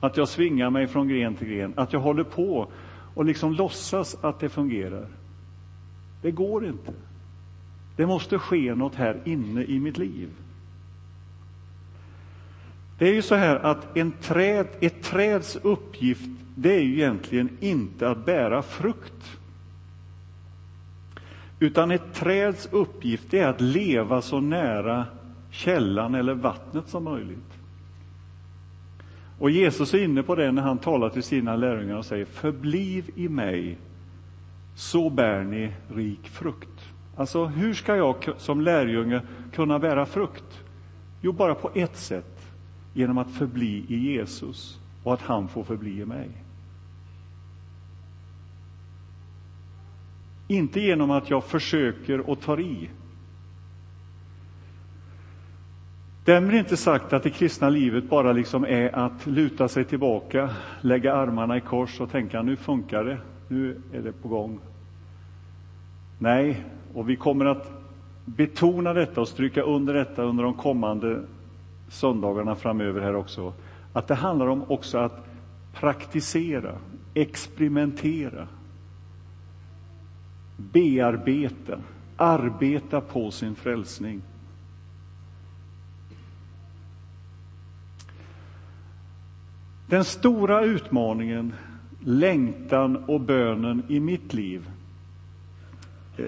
Att 0.00 0.16
jag 0.16 0.28
svingar 0.28 0.70
mig 0.70 0.86
från 0.86 1.08
gren 1.08 1.34
till 1.34 1.48
gren, 1.48 1.72
att 1.76 1.92
jag 1.92 2.00
håller 2.00 2.24
på 2.24 2.68
och 3.14 3.24
liksom 3.24 3.52
låtsas 3.52 4.16
att 4.20 4.40
det 4.40 4.48
fungerar. 4.48 5.06
Det 6.22 6.30
går 6.30 6.66
inte. 6.66 6.92
Det 7.96 8.06
måste 8.06 8.38
ske 8.38 8.74
något 8.74 8.94
här 8.94 9.20
inne 9.24 9.64
i 9.64 9.80
mitt 9.80 9.98
liv. 9.98 10.28
Det 12.98 13.08
är 13.08 13.14
ju 13.14 13.22
så 13.22 13.34
här 13.34 13.56
att 13.56 13.96
en 13.96 14.12
träd, 14.12 14.66
ett 14.80 15.02
träds 15.02 15.56
uppgift, 15.56 16.30
det 16.54 16.74
är 16.74 16.80
ju 16.80 16.94
egentligen 16.94 17.48
inte 17.60 18.10
att 18.10 18.26
bära 18.26 18.62
frukt. 18.62 19.38
Utan 21.60 21.90
ett 21.90 22.14
träds 22.14 22.68
uppgift 22.72 23.34
är 23.34 23.46
att 23.46 23.60
leva 23.60 24.22
så 24.22 24.40
nära 24.40 25.06
källan 25.50 26.14
eller 26.14 26.34
vattnet 26.34 26.88
som 26.88 27.04
möjligt. 27.04 27.58
Och 29.38 29.50
Jesus 29.50 29.94
är 29.94 30.04
inne 30.04 30.22
på 30.22 30.34
det 30.34 30.52
när 30.52 30.62
han 30.62 30.78
talar 30.78 31.10
till 31.10 31.22
sina 31.22 31.56
lärjungar 31.56 31.96
och 31.96 32.04
säger 32.04 32.24
Förbliv 32.24 33.10
i 33.14 33.28
mig, 33.28 33.78
så 34.74 35.10
bär 35.10 35.44
ni 35.44 35.72
rik 35.88 36.28
frukt. 36.28 36.92
Alltså, 37.16 37.44
hur 37.44 37.74
ska 37.74 37.96
jag 37.96 38.28
som 38.36 38.60
lärjunge 38.60 39.22
kunna 39.52 39.78
bära 39.78 40.06
frukt? 40.06 40.64
Jo, 41.20 41.32
bara 41.32 41.54
på 41.54 41.70
ett 41.74 41.96
sätt, 41.96 42.52
genom 42.94 43.18
att 43.18 43.30
förbli 43.30 43.84
i 43.88 43.96
Jesus 43.96 44.80
och 45.04 45.14
att 45.14 45.22
han 45.22 45.48
får 45.48 45.64
förbli 45.64 46.00
i 46.00 46.04
mig. 46.04 46.28
Inte 50.48 50.80
genom 50.80 51.10
att 51.10 51.30
jag 51.30 51.44
försöker 51.44 52.30
och 52.30 52.40
tar 52.40 52.60
i. 52.60 52.90
Därmed 56.28 56.54
inte 56.54 56.76
sagt 56.76 57.12
att 57.12 57.22
det 57.22 57.30
kristna 57.30 57.68
livet 57.68 58.10
bara 58.10 58.32
liksom 58.32 58.64
är 58.64 58.94
att 58.94 59.26
luta 59.26 59.68
sig 59.68 59.84
tillbaka, 59.84 60.50
lägga 60.80 61.14
armarna 61.14 61.56
i 61.56 61.60
kors 61.60 62.00
och 62.00 62.10
tänka 62.10 62.42
nu 62.42 62.56
funkar 62.56 63.04
det, 63.04 63.18
nu 63.48 63.80
är 63.92 64.02
det 64.02 64.12
på 64.12 64.28
gång. 64.28 64.58
Nej, 66.18 66.64
och 66.94 67.10
vi 67.10 67.16
kommer 67.16 67.44
att 67.44 67.70
betona 68.24 68.92
detta 68.92 69.20
och 69.20 69.28
stryka 69.28 69.62
under 69.62 69.94
detta 69.94 70.22
under 70.22 70.44
de 70.44 70.54
kommande 70.54 71.20
söndagarna 71.88 72.54
framöver 72.54 73.00
här 73.00 73.16
också. 73.16 73.52
Att 73.92 74.08
det 74.08 74.14
handlar 74.14 74.46
om 74.46 74.62
också 74.68 74.98
att 74.98 75.26
praktisera, 75.74 76.74
experimentera, 77.14 78.48
bearbeta, 80.56 81.78
arbeta 82.16 83.00
på 83.00 83.30
sin 83.30 83.54
frälsning. 83.54 84.22
Den 89.88 90.04
stora 90.04 90.64
utmaningen, 90.64 91.54
längtan 92.00 92.96
och 92.96 93.20
bönen 93.20 93.82
i 93.88 94.00
mitt 94.00 94.34
liv 94.34 94.70
eh, 96.16 96.24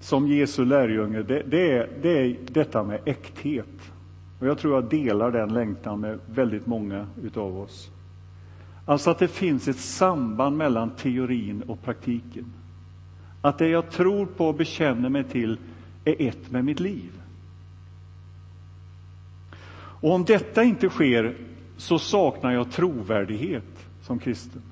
som 0.00 0.28
Jesu 0.28 0.64
lärjunge, 0.64 1.22
det, 1.22 1.42
det, 1.46 1.72
är, 1.72 1.88
det 2.02 2.18
är 2.18 2.36
detta 2.50 2.82
med 2.82 3.00
äkthet. 3.04 3.92
Och 4.40 4.46
jag 4.46 4.58
tror 4.58 4.74
jag 4.74 4.84
delar 4.84 5.30
den 5.30 5.54
längtan 5.54 6.00
med 6.00 6.18
väldigt 6.26 6.66
många 6.66 7.06
utav 7.22 7.58
oss. 7.58 7.90
Alltså 8.86 9.10
att 9.10 9.18
det 9.18 9.28
finns 9.28 9.68
ett 9.68 9.78
samband 9.78 10.56
mellan 10.56 10.90
teorin 10.90 11.62
och 11.62 11.82
praktiken. 11.82 12.52
Att 13.40 13.58
det 13.58 13.68
jag 13.68 13.90
tror 13.90 14.26
på 14.26 14.48
och 14.48 14.54
bekänner 14.54 15.08
mig 15.08 15.24
till 15.24 15.58
är 16.04 16.16
ett 16.18 16.50
med 16.50 16.64
mitt 16.64 16.80
liv. 16.80 17.10
Och 20.00 20.12
om 20.14 20.24
detta 20.24 20.64
inte 20.64 20.88
sker 20.88 21.34
så 21.76 21.98
saknar 21.98 22.52
jag 22.52 22.70
trovärdighet 22.70 23.86
som 24.02 24.18
kristen. 24.18 24.62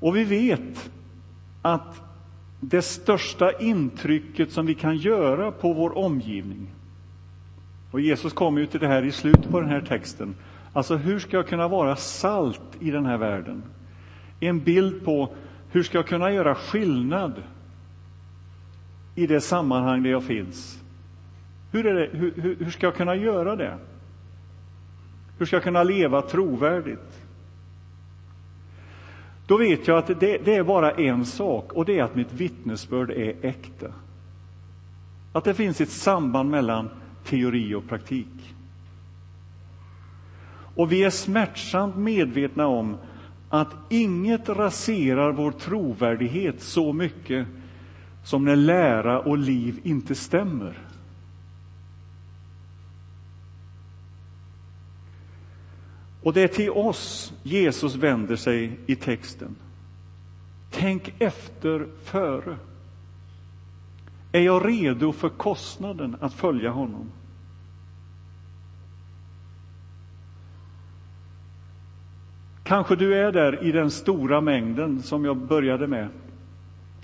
Och 0.00 0.16
vi 0.16 0.24
vet 0.24 0.90
att 1.62 2.02
det 2.60 2.82
största 2.82 3.58
intrycket 3.60 4.52
som 4.52 4.66
vi 4.66 4.74
kan 4.74 4.96
göra 4.96 5.52
på 5.52 5.72
vår 5.72 5.98
omgivning. 5.98 6.66
Och 7.90 8.00
Jesus 8.00 8.32
kommer 8.32 8.60
ju 8.60 8.66
till 8.66 8.80
det 8.80 8.88
här 8.88 9.02
i 9.02 9.12
slutet 9.12 9.50
på 9.50 9.60
den 9.60 9.70
här 9.70 9.80
texten. 9.80 10.34
Alltså, 10.72 10.96
hur 10.96 11.18
ska 11.18 11.36
jag 11.36 11.48
kunna 11.48 11.68
vara 11.68 11.96
salt 11.96 12.62
i 12.80 12.90
den 12.90 13.06
här 13.06 13.16
världen? 13.16 13.62
En 14.40 14.60
bild 14.60 15.04
på 15.04 15.34
hur 15.70 15.82
ska 15.82 15.98
jag 15.98 16.06
kunna 16.06 16.32
göra 16.32 16.54
skillnad 16.54 17.42
i 19.14 19.26
det 19.26 19.40
sammanhang 19.40 20.02
där 20.02 20.10
jag 20.10 20.24
finns? 20.24 20.80
Hur, 21.72 21.86
är 21.86 21.94
det, 21.94 22.08
hur, 22.12 22.56
hur 22.58 22.70
ska 22.70 22.86
jag 22.86 22.96
kunna 22.96 23.16
göra 23.16 23.56
det? 23.56 23.78
Hur 25.38 25.46
ska 25.46 25.56
jag 25.56 25.62
kunna 25.62 25.82
leva 25.82 26.22
trovärdigt? 26.22 27.24
Då 29.46 29.56
vet 29.56 29.88
jag 29.88 29.98
att 29.98 30.06
det, 30.06 30.38
det, 30.44 30.54
är 30.54 30.62
bara 30.62 30.90
en 30.90 31.24
sak 31.24 31.72
och 31.72 31.84
det 31.84 31.98
är 31.98 32.02
att 32.02 32.14
mitt 32.14 32.32
vittnesbörd 32.32 33.10
är 33.10 33.34
äkta. 33.42 33.86
Att 35.32 35.44
det 35.44 35.54
finns 35.54 35.80
ett 35.80 35.90
samband 35.90 36.50
mellan 36.50 36.90
teori 37.24 37.74
och 37.74 37.88
praktik. 37.88 38.54
Och 40.74 40.92
vi 40.92 41.04
är 41.04 41.10
smärtsamt 41.10 41.96
medvetna 41.96 42.66
om 42.66 42.96
att 43.48 43.74
inget 43.88 44.48
raserar 44.48 45.32
vår 45.32 45.50
trovärdighet 45.50 46.62
så 46.62 46.92
mycket 46.92 47.46
som 48.24 48.44
när 48.44 48.56
lära 48.56 49.20
och 49.20 49.38
liv 49.38 49.80
inte 49.82 50.14
stämmer. 50.14 50.78
Och 56.24 56.32
det 56.32 56.42
är 56.42 56.48
till 56.48 56.70
oss 56.70 57.32
Jesus 57.42 57.94
vänder 57.94 58.36
sig 58.36 58.78
i 58.86 58.96
texten. 58.96 59.56
Tänk 60.70 61.14
efter 61.18 61.86
före. 62.04 62.56
Är 64.32 64.40
jag 64.40 64.68
redo 64.68 65.12
för 65.12 65.28
kostnaden 65.28 66.16
att 66.20 66.34
följa 66.34 66.70
honom? 66.70 67.10
Kanske 72.62 72.96
du 72.96 73.14
är 73.14 73.32
där 73.32 73.64
i 73.64 73.72
den 73.72 73.90
stora 73.90 74.40
mängden 74.40 75.02
som 75.02 75.24
jag 75.24 75.36
började 75.36 75.86
med. 75.86 76.08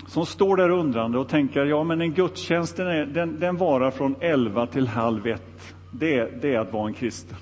Som 0.07 0.25
står 0.25 0.57
där 0.57 0.69
undrande 0.69 1.19
och 1.19 1.29
tänker, 1.29 1.65
ja 1.65 1.83
men 1.83 2.01
en 2.01 2.13
gudstjänst 2.13 2.77
den, 2.77 3.13
den, 3.13 3.39
den 3.39 3.57
varar 3.57 3.91
från 3.91 4.15
elva 4.19 4.67
till 4.67 4.87
halv 4.87 5.27
ett. 5.27 5.75
Det, 5.91 6.41
det 6.41 6.55
är 6.55 6.59
att 6.59 6.73
vara 6.73 6.87
en 6.87 6.93
kristen. 6.93 7.37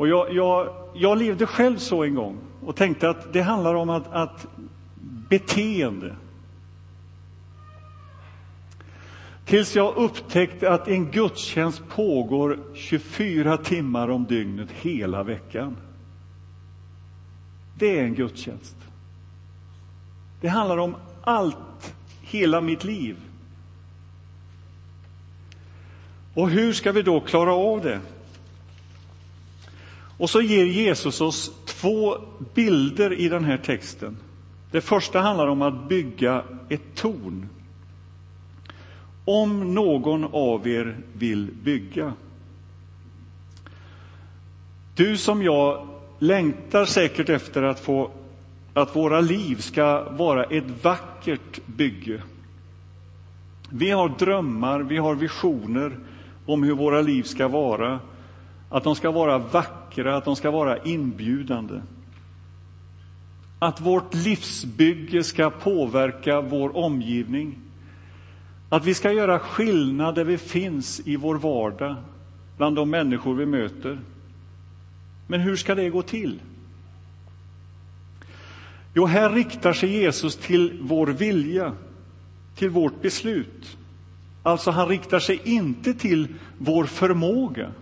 Och 0.00 0.08
jag, 0.08 0.32
jag, 0.32 0.74
jag 0.94 1.18
levde 1.18 1.46
själv 1.46 1.76
så 1.78 2.04
en 2.04 2.14
gång 2.14 2.38
och 2.66 2.76
tänkte 2.76 3.10
att 3.10 3.32
det 3.32 3.42
handlar 3.42 3.74
om 3.74 3.90
att, 3.90 4.12
att 4.12 4.46
beteende. 5.28 6.16
Tills 9.44 9.76
jag 9.76 9.96
upptäckte 9.96 10.70
att 10.70 10.88
en 10.88 11.10
gudstjänst 11.10 11.82
pågår 11.88 12.58
24 12.74 13.56
timmar 13.56 14.10
om 14.10 14.24
dygnet 14.24 14.70
hela 14.70 15.22
veckan. 15.22 15.76
Det 17.78 17.98
är 17.98 18.04
en 18.04 18.14
gudstjänst. 18.14 18.76
Det 20.40 20.48
handlar 20.48 20.78
om 20.78 20.94
allt, 21.22 21.94
hela 22.20 22.60
mitt 22.60 22.84
liv. 22.84 23.16
Och 26.34 26.50
hur 26.50 26.72
ska 26.72 26.92
vi 26.92 27.02
då 27.02 27.20
klara 27.20 27.54
av 27.54 27.80
det? 27.80 28.00
Och 30.20 30.30
så 30.30 30.40
ger 30.40 30.64
Jesus 30.64 31.20
oss 31.20 31.52
två 31.64 32.16
bilder 32.54 33.12
i 33.12 33.28
den 33.28 33.44
här 33.44 33.56
texten. 33.56 34.16
Det 34.70 34.80
första 34.80 35.20
handlar 35.20 35.46
om 35.46 35.62
att 35.62 35.88
bygga 35.88 36.42
ett 36.68 36.94
torn. 36.94 37.48
Om 39.24 39.74
någon 39.74 40.24
av 40.24 40.68
er 40.68 40.96
vill 41.12 41.48
bygga. 41.62 42.12
Du 44.94 45.16
som 45.16 45.42
jag 45.42 45.88
längtar 46.18 46.84
säkert 46.84 47.28
efter 47.28 47.62
att 47.62 47.80
få 47.80 48.10
att 48.74 48.96
våra 48.96 49.20
liv 49.20 49.56
ska 49.56 50.10
vara 50.10 50.44
ett 50.44 50.84
vackert 50.84 51.66
bygge. 51.66 52.22
Vi 53.70 53.90
har 53.90 54.08
drömmar, 54.08 54.80
vi 54.80 54.96
har 54.96 55.14
visioner 55.14 55.98
om 56.46 56.62
hur 56.62 56.74
våra 56.74 57.00
liv 57.00 57.22
ska 57.22 57.48
vara. 57.48 58.00
Att 58.70 58.84
de 58.84 58.94
ska 58.94 59.10
vara 59.10 59.38
vackra, 59.38 59.79
att 59.98 60.24
de 60.24 60.36
ska 60.36 60.50
vara 60.50 60.78
inbjudande. 60.78 61.80
Att 63.58 63.80
vårt 63.80 64.14
livsbygge 64.14 65.24
ska 65.24 65.50
påverka 65.50 66.40
vår 66.40 66.76
omgivning. 66.76 67.58
Att 68.68 68.84
vi 68.84 68.94
ska 68.94 69.12
göra 69.12 69.38
skillnad 69.38 70.14
där 70.14 70.24
vi 70.24 70.38
finns 70.38 71.00
i 71.04 71.16
vår 71.16 71.36
vardag, 71.36 71.96
bland 72.56 72.76
de 72.76 72.90
människor 72.90 73.34
vi 73.34 73.46
möter. 73.46 73.98
Men 75.26 75.40
hur 75.40 75.56
ska 75.56 75.74
det 75.74 75.90
gå 75.90 76.02
till? 76.02 76.40
Jo, 78.94 79.06
här 79.06 79.30
riktar 79.30 79.72
sig 79.72 79.90
Jesus 79.90 80.36
till 80.36 80.78
vår 80.82 81.06
vilja, 81.06 81.72
till 82.54 82.70
vårt 82.70 83.02
beslut. 83.02 83.76
Alltså, 84.42 84.70
han 84.70 84.88
riktar 84.88 85.18
sig 85.18 85.40
inte 85.44 85.94
till 85.94 86.28
vår 86.58 86.84
förmåga, 86.84 87.72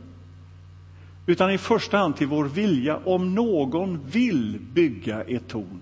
utan 1.29 1.51
i 1.51 1.59
första 1.59 1.99
hand 1.99 2.17
till 2.17 2.27
vår 2.27 2.45
vilja, 2.45 2.97
om 2.97 3.35
någon 3.35 4.01
vill 4.07 4.59
bygga 4.73 5.23
ett 5.23 5.49
torn. 5.49 5.81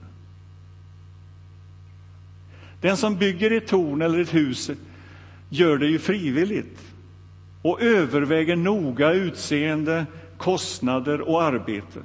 Den 2.81 2.97
som 2.97 3.17
bygger 3.17 3.51
ett 3.51 3.67
torn 3.67 4.03
eller 4.03 4.19
ett 4.19 4.35
hus 4.35 4.71
gör 5.49 5.79
det 5.79 5.87
ju 5.87 5.99
frivilligt 5.99 6.81
och 7.63 7.83
överväger 7.83 8.57
noga 8.57 9.13
utseende, 9.13 10.07
kostnader 10.37 11.21
och 11.21 11.43
arbete. 11.43 12.01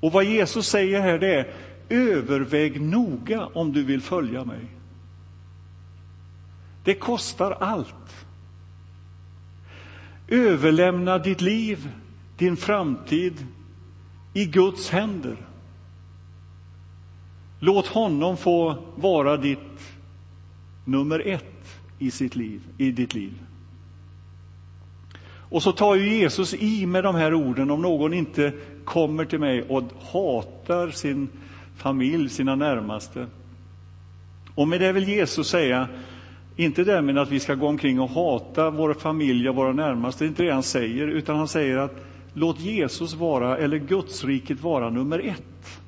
Och 0.00 0.12
vad 0.12 0.24
Jesus 0.24 0.68
säger 0.68 1.00
här 1.00 1.18
det 1.18 1.34
är 1.34 1.52
överväg 1.88 2.80
noga 2.80 3.46
om 3.46 3.72
du 3.72 3.84
vill 3.84 4.02
följa 4.02 4.44
mig. 4.44 4.60
Det 6.84 6.94
kostar 6.94 7.56
allt. 7.60 8.26
Överlämna 10.32 11.18
ditt 11.18 11.40
liv, 11.40 11.88
din 12.36 12.56
framtid 12.56 13.46
i 14.34 14.44
Guds 14.44 14.90
händer. 14.90 15.36
Låt 17.60 17.86
honom 17.86 18.36
få 18.36 18.76
vara 18.96 19.36
ditt 19.36 19.58
nummer 20.84 21.26
ett 21.26 21.80
i, 21.98 22.10
sitt 22.10 22.36
liv, 22.36 22.60
i 22.78 22.90
ditt 22.90 23.14
liv. 23.14 23.32
Och 25.24 25.62
så 25.62 25.72
tar 25.72 25.94
ju 25.94 26.14
Jesus 26.14 26.54
i 26.54 26.86
med 26.86 27.04
de 27.04 27.14
här 27.14 27.34
orden 27.34 27.70
om 27.70 27.82
någon 27.82 28.14
inte 28.14 28.52
kommer 28.84 29.24
till 29.24 29.40
mig 29.40 29.62
och 29.62 29.82
hatar 30.12 30.90
sin 30.90 31.28
familj, 31.76 32.28
sina 32.28 32.54
närmaste. 32.54 33.26
Och 34.54 34.68
med 34.68 34.80
det 34.80 34.92
vill 34.92 35.08
Jesus 35.08 35.48
säga, 35.48 35.88
inte 36.56 36.84
därmed 36.84 37.18
att 37.18 37.30
vi 37.30 37.40
ska 37.40 37.54
gå 37.54 37.66
omkring 37.66 38.00
och 38.00 38.10
hata 38.10 38.70
vår 38.70 38.94
familj 38.94 39.48
och 39.48 39.56
våra 39.56 39.72
närmaste, 39.72 40.24
det 40.24 40.26
är 40.26 40.28
inte 40.28 40.42
det 40.42 40.52
han 40.52 40.62
säger, 40.62 41.08
utan 41.08 41.36
han 41.36 41.48
säger 41.48 41.78
att 41.78 42.04
låt 42.32 42.60
Jesus 42.60 43.14
vara, 43.14 43.58
eller 43.58 43.78
Gudsriket 43.78 44.60
vara 44.60 44.90
nummer 44.90 45.18
ett. 45.18 45.80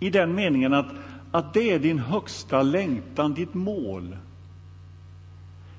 I 0.00 0.10
den 0.10 0.34
meningen 0.34 0.74
att, 0.74 0.86
att 1.30 1.54
det 1.54 1.70
är 1.70 1.78
din 1.78 1.98
högsta 1.98 2.62
längtan, 2.62 3.34
ditt 3.34 3.54
mål. 3.54 4.16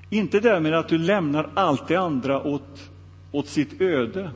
Inte 0.09 0.39
därmed 0.39 0.73
att 0.73 0.89
du 0.89 0.97
lämnar 0.97 1.49
allt 1.53 1.87
det 1.87 1.95
andra 1.95 2.43
åt, 2.43 2.89
åt 3.31 3.47
sitt 3.47 3.81
öde. 3.81 4.31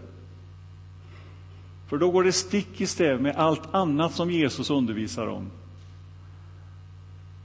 För 1.90 1.98
då 1.98 2.12
går 2.12 2.24
det 2.24 2.32
stick 2.32 2.82
i 2.82 2.86
stäv 2.86 3.22
med 3.22 3.36
allt 3.36 3.74
annat 3.76 4.14
som 4.14 4.32
Jesus 4.32 4.70
undervisar 4.70 5.28
om. 5.28 5.50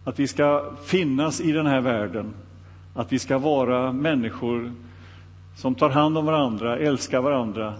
Att 0.05 0.19
vi 0.19 0.29
ska 0.29 0.73
finnas 0.85 1.41
i 1.41 1.53
den 1.53 1.67
här 1.67 1.81
världen, 1.81 2.35
att 2.95 3.12
vi 3.12 3.19
ska 3.19 3.38
vara 3.38 3.93
människor 3.93 4.73
som 5.57 5.75
tar 5.75 5.91
hand 5.91 6.19
om 6.19 6.27
varandra, 6.27 6.79
älskar 6.79 7.21
varandra, 7.21 7.75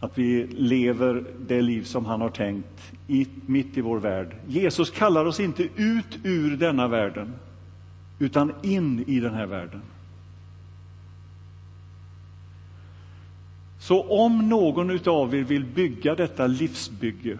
att 0.00 0.18
vi 0.18 0.46
lever 0.46 1.24
det 1.46 1.62
liv 1.62 1.82
som 1.82 2.06
han 2.06 2.20
har 2.20 2.28
tänkt 2.28 2.92
i, 3.08 3.26
mitt 3.46 3.78
i 3.78 3.80
vår 3.80 3.98
värld. 3.98 4.36
Jesus 4.46 4.90
kallar 4.90 5.24
oss 5.24 5.40
inte 5.40 5.62
ut 5.76 6.18
ur 6.22 6.56
denna 6.56 6.88
världen, 6.88 7.34
utan 8.18 8.52
in 8.62 9.04
i 9.06 9.20
den 9.20 9.34
här 9.34 9.46
världen. 9.46 9.82
Så 13.78 14.24
om 14.24 14.48
någon 14.48 15.08
av 15.08 15.34
er 15.34 15.42
vill 15.42 15.64
bygga 15.64 16.14
detta 16.14 16.46
livsbygge, 16.46 17.38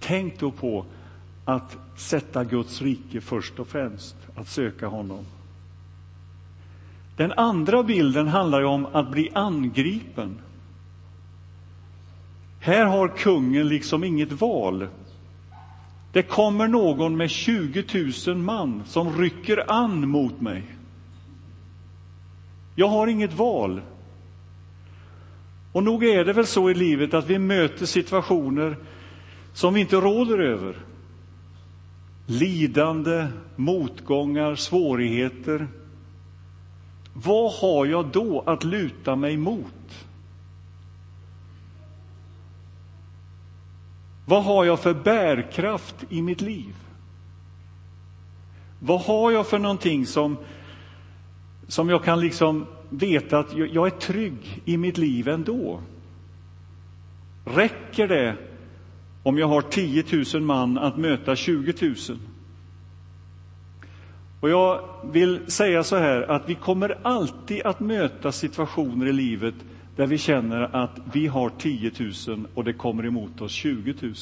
tänk 0.00 0.40
då 0.40 0.50
på 0.50 0.84
att 1.44 1.76
sätta 1.96 2.44
Guds 2.44 2.82
rike 2.82 3.20
först 3.20 3.58
och 3.58 3.68
främst, 3.68 4.16
att 4.36 4.48
söka 4.48 4.86
honom. 4.86 5.24
Den 7.16 7.32
andra 7.32 7.82
bilden 7.82 8.28
handlar 8.28 8.62
om 8.62 8.86
att 8.92 9.10
bli 9.10 9.30
angripen. 9.34 10.38
Här 12.60 12.84
har 12.84 13.08
kungen 13.08 13.68
liksom 13.68 14.04
inget 14.04 14.32
val. 14.32 14.88
Det 16.12 16.22
kommer 16.22 16.68
någon 16.68 17.16
med 17.16 17.30
20 17.30 17.84
000 18.26 18.36
man 18.36 18.82
som 18.86 19.18
rycker 19.18 19.70
an 19.70 20.08
mot 20.08 20.40
mig. 20.40 20.62
Jag 22.74 22.88
har 22.88 23.06
inget 23.06 23.32
val. 23.32 23.80
Och 25.72 25.82
nog 25.82 26.04
är 26.04 26.24
det 26.24 26.32
väl 26.32 26.46
så 26.46 26.70
i 26.70 26.74
livet 26.74 27.14
att 27.14 27.30
vi 27.30 27.38
möter 27.38 27.86
situationer 27.86 28.76
som 29.52 29.74
vi 29.74 29.80
inte 29.80 29.96
råder 29.96 30.38
över. 30.38 30.76
Lidande, 32.26 33.28
motgångar, 33.56 34.54
svårigheter. 34.54 35.68
Vad 37.12 37.52
har 37.52 37.86
jag 37.86 38.06
då 38.06 38.42
att 38.46 38.64
luta 38.64 39.16
mig 39.16 39.36
mot? 39.36 40.06
Vad 44.26 44.44
har 44.44 44.64
jag 44.64 44.80
för 44.80 44.94
bärkraft 44.94 46.04
i 46.08 46.22
mitt 46.22 46.40
liv? 46.40 46.74
Vad 48.80 49.00
har 49.00 49.30
jag 49.30 49.46
för 49.46 49.58
någonting 49.58 50.06
som, 50.06 50.36
som 51.68 51.88
jag 51.88 52.04
kan 52.04 52.20
liksom 52.20 52.66
veta 52.88 53.38
att 53.38 53.56
jag 53.56 53.86
är 53.86 53.90
trygg 53.90 54.62
i 54.64 54.76
mitt 54.76 54.98
liv 54.98 55.28
ändå? 55.28 55.80
Räcker 57.44 58.08
det 58.08 58.36
om 59.24 59.38
jag 59.38 59.48
har 59.48 59.62
10 59.62 60.04
000 60.34 60.42
man 60.42 60.78
att 60.78 60.96
möta 60.96 61.36
20 61.36 61.74
000? 61.80 61.94
Och 64.40 64.50
jag 64.50 64.80
vill 65.12 65.40
säga 65.46 65.84
så 65.84 65.96
här 65.96 66.22
att 66.22 66.48
vi 66.48 66.54
kommer 66.54 66.98
alltid 67.02 67.62
att 67.62 67.80
möta 67.80 68.32
situationer 68.32 69.06
i 69.06 69.12
livet 69.12 69.54
där 69.96 70.06
vi 70.06 70.18
känner 70.18 70.76
att 70.76 70.90
vi 71.12 71.26
har 71.26 71.50
10 71.58 71.92
000 72.28 72.46
och 72.54 72.64
det 72.64 72.72
kommer 72.72 73.06
emot 73.06 73.40
oss 73.40 73.52
20 73.52 73.94
000. 74.00 74.14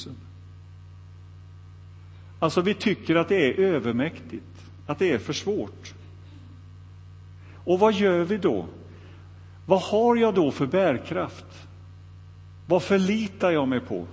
Alltså, 2.38 2.60
vi 2.60 2.74
tycker 2.74 3.16
att 3.16 3.28
det 3.28 3.46
är 3.46 3.60
övermäktigt, 3.60 4.64
att 4.86 4.98
det 4.98 5.12
är 5.12 5.18
för 5.18 5.32
svårt. 5.32 5.94
Och 7.64 7.78
vad 7.78 7.92
gör 7.92 8.24
vi 8.24 8.36
då? 8.36 8.66
Vad 9.66 9.82
har 9.82 10.16
jag 10.16 10.34
då 10.34 10.50
för 10.50 10.66
bärkraft? 10.66 11.66
Vad 12.66 12.82
förlitar 12.82 13.50
jag 13.50 13.68
mig 13.68 13.80
på? 13.80 14.06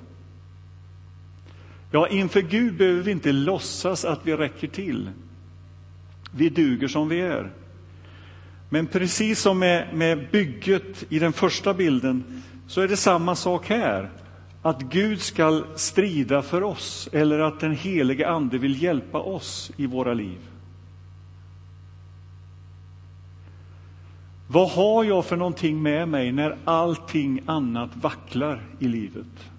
Ja, 1.92 2.08
inför 2.08 2.42
Gud 2.42 2.78
behöver 2.78 3.02
vi 3.02 3.12
inte 3.12 3.32
låtsas 3.32 4.06
att 4.06 4.20
vi 4.24 4.36
räcker 4.36 4.68
till. 4.68 5.10
Vi 6.32 6.50
duger 6.50 6.88
som 6.88 7.10
vi 7.10 7.22
är. 7.22 7.52
Men 8.70 8.88
precis 8.88 9.40
som 9.42 9.60
med, 9.60 9.94
med 9.94 10.28
bygget 10.32 11.06
i 11.10 11.20
den 11.20 11.34
första 11.34 11.74
bilden 11.74 12.44
så 12.68 12.82
är 12.82 12.88
det 12.88 12.98
samma 12.98 13.36
sak 13.36 13.70
här. 13.70 14.10
Att 14.62 14.82
Gud 14.82 15.22
ska 15.22 15.64
strida 15.76 16.42
för 16.42 16.64
oss 16.64 17.10
eller 17.12 17.40
att 17.40 17.60
den 17.60 17.76
helige 17.76 18.30
Ande 18.30 18.58
vill 18.58 18.84
hjälpa 18.84 19.20
oss 19.20 19.72
i 19.78 19.86
våra 19.86 20.14
liv. 20.14 20.38
Vad 24.48 24.70
har 24.70 25.04
jag 25.04 25.26
för 25.26 25.38
någonting 25.38 25.82
med 25.82 26.08
mig 26.08 26.32
när 26.32 26.58
allting 26.66 27.42
annat 27.46 27.90
vacklar 27.94 28.64
i 28.80 28.88
livet? 28.88 29.50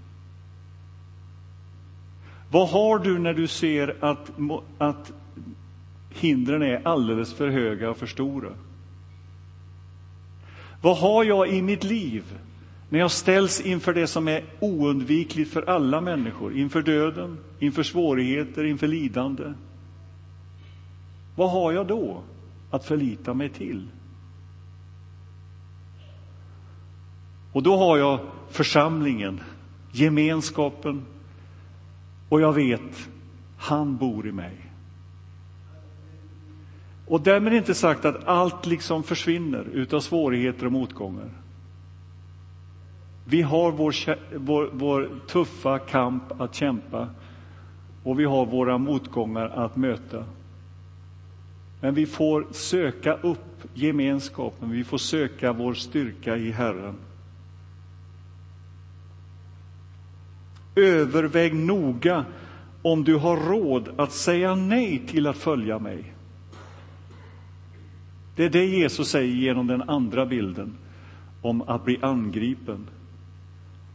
Vad 2.50 2.68
har 2.68 2.98
du 2.98 3.18
när 3.18 3.34
du 3.34 3.46
ser 3.46 3.96
att, 4.00 4.30
att 4.78 5.12
hindren 6.10 6.62
är 6.62 6.86
alldeles 6.88 7.34
för 7.34 7.48
höga 7.48 7.90
och 7.90 7.96
för 7.96 8.06
stora? 8.06 8.50
Vad 10.82 10.98
har 10.98 11.24
jag 11.24 11.48
i 11.48 11.62
mitt 11.62 11.84
liv 11.84 12.24
när 12.88 12.98
jag 12.98 13.10
ställs 13.10 13.60
inför 13.60 13.94
det 13.94 14.06
som 14.06 14.28
är 14.28 14.44
oundvikligt 14.60 15.52
för 15.52 15.62
alla 15.62 16.00
människor, 16.00 16.56
inför 16.56 16.82
döden, 16.82 17.38
inför 17.58 17.82
svårigheter, 17.82 18.64
inför 18.64 18.86
lidande? 18.86 19.52
Vad 21.36 21.50
har 21.50 21.72
jag 21.72 21.86
då 21.86 22.22
att 22.70 22.84
förlita 22.84 23.34
mig 23.34 23.48
till? 23.48 23.88
Och 27.52 27.62
då 27.62 27.76
har 27.76 27.98
jag 27.98 28.20
församlingen, 28.50 29.40
gemenskapen 29.92 31.04
och 32.30 32.40
jag 32.40 32.52
vet, 32.52 33.08
han 33.56 33.96
bor 33.96 34.26
i 34.26 34.32
mig. 34.32 34.56
Och 37.06 37.20
därmed 37.20 37.52
inte 37.52 37.74
sagt 37.74 38.04
att 38.04 38.24
allt 38.24 38.66
liksom 38.66 39.02
försvinner 39.02 39.64
utav 39.72 40.00
svårigheter 40.00 40.66
och 40.66 40.72
motgångar. 40.72 41.30
Vi 43.24 43.42
har 43.42 43.72
vår, 43.72 43.94
vår, 44.38 44.70
vår, 44.72 45.10
tuffa 45.26 45.78
kamp 45.78 46.40
att 46.40 46.54
kämpa 46.54 47.08
och 48.04 48.20
vi 48.20 48.24
har 48.24 48.46
våra 48.46 48.78
motgångar 48.78 49.48
att 49.48 49.76
möta. 49.76 50.24
Men 51.80 51.94
vi 51.94 52.06
får 52.06 52.46
söka 52.50 53.14
upp 53.14 53.68
gemenskapen, 53.74 54.70
vi 54.70 54.84
får 54.84 54.98
söka 54.98 55.52
vår 55.52 55.74
styrka 55.74 56.36
i 56.36 56.50
Herren. 56.50 56.94
Överväg 60.74 61.54
noga 61.54 62.24
om 62.82 63.04
du 63.04 63.16
har 63.16 63.36
råd 63.36 63.88
att 63.96 64.12
säga 64.12 64.54
nej 64.54 65.02
till 65.06 65.26
att 65.26 65.36
följa 65.36 65.78
mig. 65.78 66.14
Det 68.36 68.44
är 68.44 68.50
det 68.50 68.66
Jesus 68.66 69.08
säger 69.08 69.34
genom 69.34 69.66
den 69.66 69.82
andra 69.82 70.26
bilden 70.26 70.74
om 71.42 71.62
att 71.62 71.84
bli 71.84 71.98
angripen. 72.02 72.86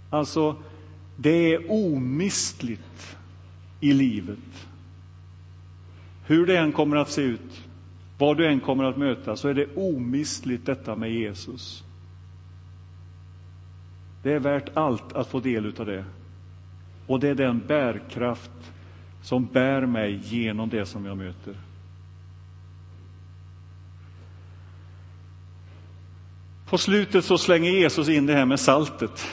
Alltså, 0.09 0.55
det 1.15 1.53
är 1.53 1.71
omistligt 1.71 3.17
i 3.79 3.93
livet. 3.93 4.67
Hur 6.25 6.45
det 6.45 6.57
än 6.57 6.71
kommer 6.71 6.97
att 6.97 7.09
se 7.09 7.21
ut, 7.21 7.63
vad 8.17 8.37
du 8.37 8.47
än 8.47 8.59
kommer 8.59 8.83
att 8.83 8.97
möta, 8.97 9.35
så 9.35 9.47
är 9.47 9.53
det 9.53 9.75
omistligt 9.75 10.65
detta 10.65 10.95
med 10.95 11.11
Jesus. 11.11 11.83
Det 14.23 14.33
är 14.33 14.39
värt 14.39 14.77
allt 14.77 15.13
att 15.13 15.27
få 15.27 15.39
del 15.39 15.73
av 15.79 15.85
det. 15.85 16.05
Och 17.07 17.19
det 17.19 17.29
är 17.29 17.35
den 17.35 17.61
bärkraft 17.67 18.51
som 19.21 19.45
bär 19.45 19.85
mig 19.85 20.19
genom 20.23 20.69
det 20.69 20.85
som 20.85 21.05
jag 21.05 21.17
möter. 21.17 21.55
På 26.69 26.77
slutet 26.77 27.25
så 27.25 27.37
slänger 27.37 27.71
Jesus 27.71 28.09
in 28.09 28.25
det 28.25 28.33
här 28.33 28.45
med 28.45 28.59
saltet. 28.59 29.25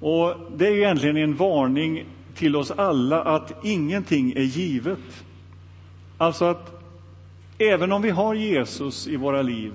Och 0.00 0.34
Det 0.56 0.66
är 0.66 0.76
egentligen 0.76 1.16
en 1.16 1.36
varning 1.36 2.04
till 2.34 2.56
oss 2.56 2.70
alla 2.70 3.22
att 3.22 3.64
ingenting 3.64 4.32
är 4.32 4.42
givet. 4.42 5.24
Alltså 6.18 6.44
att 6.44 6.82
även 7.58 7.92
om 7.92 8.02
vi 8.02 8.10
har 8.10 8.34
Jesus 8.34 9.06
i 9.06 9.16
våra 9.16 9.42
liv 9.42 9.72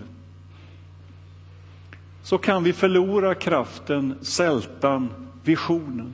så 2.23 2.38
kan 2.38 2.63
vi 2.63 2.73
förlora 2.73 3.36
kraften, 3.36 4.15
sältan, 4.21 5.09
visionen. 5.43 6.13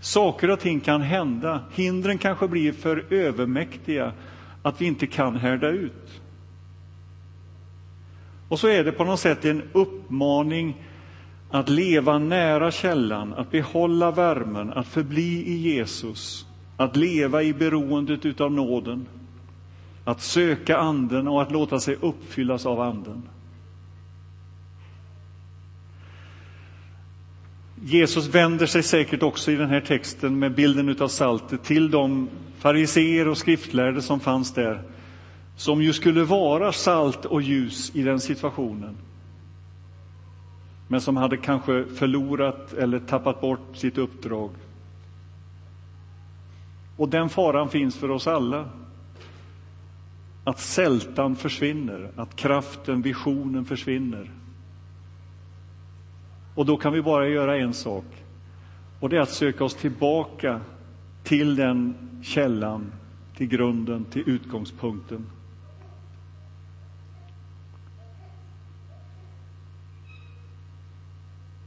Saker 0.00 0.50
och 0.50 0.60
ting 0.60 0.80
kan 0.80 1.02
hända. 1.02 1.60
Hindren 1.72 2.18
kanske 2.18 2.48
blir 2.48 2.72
för 2.72 3.04
övermäktiga 3.10 4.12
att 4.62 4.80
vi 4.80 4.86
inte 4.86 5.06
kan 5.06 5.36
härda 5.36 5.68
ut. 5.68 6.20
Och 8.48 8.60
så 8.60 8.68
är 8.68 8.84
det 8.84 8.92
på 8.92 9.04
något 9.04 9.20
sätt 9.20 9.44
en 9.44 9.62
uppmaning 9.72 10.76
att 11.50 11.68
leva 11.68 12.18
nära 12.18 12.70
källan, 12.70 13.34
att 13.34 13.50
behålla 13.50 14.10
värmen, 14.10 14.72
att 14.72 14.86
förbli 14.86 15.44
i 15.46 15.56
Jesus, 15.56 16.46
att 16.76 16.96
leva 16.96 17.42
i 17.42 17.52
beroendet 17.52 18.26
utav 18.26 18.52
nåden, 18.52 19.06
att 20.04 20.20
söka 20.20 20.78
Anden 20.78 21.28
och 21.28 21.42
att 21.42 21.52
låta 21.52 21.80
sig 21.80 21.96
uppfyllas 22.00 22.66
av 22.66 22.80
Anden. 22.80 23.22
Jesus 27.82 28.26
vänder 28.26 28.66
sig 28.66 28.82
säkert 28.82 29.22
också 29.22 29.50
i 29.50 29.56
den 29.56 29.68
här 29.68 29.80
texten 29.80 30.38
med 30.38 30.54
bilden 30.54 30.96
av 31.02 31.08
saltet 31.08 31.62
till 31.62 31.90
de 31.90 32.28
fariseer 32.58 33.28
och 33.28 33.38
skriftlärde 33.38 34.02
som 34.02 34.20
fanns 34.20 34.54
där, 34.54 34.82
som 35.56 35.82
ju 35.82 35.92
skulle 35.92 36.24
vara 36.24 36.72
salt 36.72 37.24
och 37.24 37.42
ljus 37.42 37.90
i 37.94 38.02
den 38.02 38.20
situationen 38.20 38.96
men 40.90 41.00
som 41.00 41.16
hade 41.16 41.36
kanske 41.36 41.84
förlorat 41.84 42.72
eller 42.72 42.98
tappat 42.98 43.40
bort 43.40 43.76
sitt 43.76 43.98
uppdrag. 43.98 44.50
Och 46.96 47.08
den 47.08 47.28
faran 47.28 47.68
finns 47.68 47.96
för 47.96 48.10
oss 48.10 48.26
alla. 48.26 48.68
Att 50.44 50.60
sältan 50.60 51.36
försvinner, 51.36 52.10
att 52.16 52.36
kraften, 52.36 53.02
visionen 53.02 53.64
försvinner. 53.64 54.30
Och 56.60 56.66
då 56.66 56.76
kan 56.76 56.92
vi 56.92 57.02
bara 57.02 57.28
göra 57.28 57.58
en 57.58 57.74
sak, 57.74 58.04
och 59.00 59.08
det 59.08 59.16
är 59.16 59.20
att 59.20 59.30
söka 59.30 59.64
oss 59.64 59.74
tillbaka 59.74 60.60
till 61.22 61.56
den 61.56 61.94
källan, 62.22 62.92
till 63.36 63.46
grunden, 63.46 64.04
till 64.04 64.22
utgångspunkten. 64.26 65.26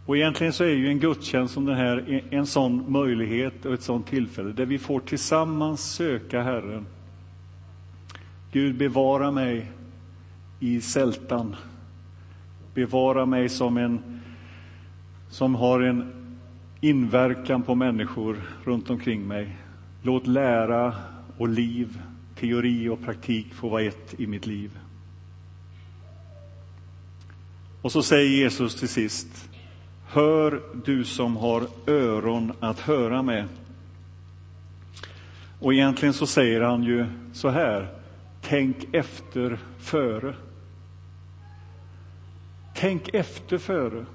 Och 0.05 0.17
egentligen 0.17 0.53
så 0.53 0.63
är 0.63 0.69
ju 0.69 0.87
en 0.87 0.99
gudstjänst 0.99 1.53
som 1.53 1.65
den 1.65 1.75
här 1.75 2.23
en 2.29 2.45
sån 2.45 2.91
möjlighet 2.91 3.65
och 3.65 3.73
ett 3.73 3.83
sånt 3.83 4.07
tillfälle 4.07 4.51
där 4.51 4.65
vi 4.65 4.79
får 4.79 4.99
tillsammans 4.99 5.81
söka 5.81 6.41
Herren. 6.41 6.85
Gud, 8.51 8.77
bevara 8.77 9.31
mig 9.31 9.71
i 10.59 10.81
sältan. 10.81 11.55
Bevara 12.73 13.25
mig 13.25 13.49
som 13.49 13.77
en 13.77 14.13
som 15.33 15.55
har 15.55 15.79
en 15.79 16.13
inverkan 16.81 17.63
på 17.63 17.75
människor 17.75 18.37
runt 18.63 18.89
omkring 18.89 19.27
mig. 19.27 19.57
Låt 20.01 20.27
lära 20.27 20.95
och 21.37 21.47
liv, 21.47 22.01
teori 22.35 22.89
och 22.89 23.03
praktik 23.03 23.53
få 23.53 23.69
vara 23.69 23.81
ett 23.81 24.19
i 24.19 24.27
mitt 24.27 24.45
liv. 24.45 24.79
Och 27.81 27.91
så 27.91 28.03
säger 28.03 28.29
Jesus 28.29 28.75
till 28.75 28.89
sist 28.89 29.49
Hör 30.07 30.61
du 30.85 31.03
som 31.03 31.37
har 31.37 31.63
öron 31.87 32.53
att 32.59 32.79
höra 32.79 33.21
med. 33.21 33.47
Och 35.59 35.73
egentligen 35.73 36.13
så 36.13 36.27
säger 36.27 36.61
han 36.61 36.83
ju 36.83 37.05
så 37.33 37.49
här, 37.49 37.87
tänk 38.41 38.93
efter 38.93 39.59
före. 39.79 40.35
Tänk 42.75 43.09
efter 43.13 43.57
före. 43.57 44.05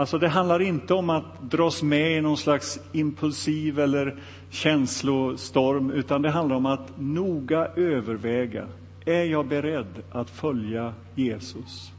Alltså 0.00 0.18
det 0.18 0.28
handlar 0.28 0.62
inte 0.62 0.94
om 0.94 1.10
att 1.10 1.50
dras 1.50 1.82
med 1.82 2.18
i 2.18 2.20
någon 2.20 2.36
slags 2.36 2.80
impulsiv 2.92 3.78
eller 3.78 4.16
känslostorm, 4.50 5.90
utan 5.90 6.22
det 6.22 6.30
handlar 6.30 6.56
om 6.56 6.66
att 6.66 6.90
noga 6.98 7.66
överväga. 7.66 8.66
Är 9.04 9.24
jag 9.24 9.46
beredd 9.46 10.02
att 10.10 10.30
följa 10.30 10.94
Jesus? 11.14 11.92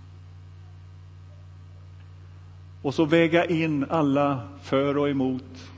Och 2.82 2.94
så 2.94 3.06
väga 3.06 3.46
in 3.46 3.86
alla 3.90 4.40
för 4.64 4.98
och 4.98 5.10
emot, 5.10 5.72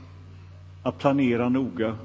att 0.82 0.98
planera 0.98 1.48
noga. 1.48 1.96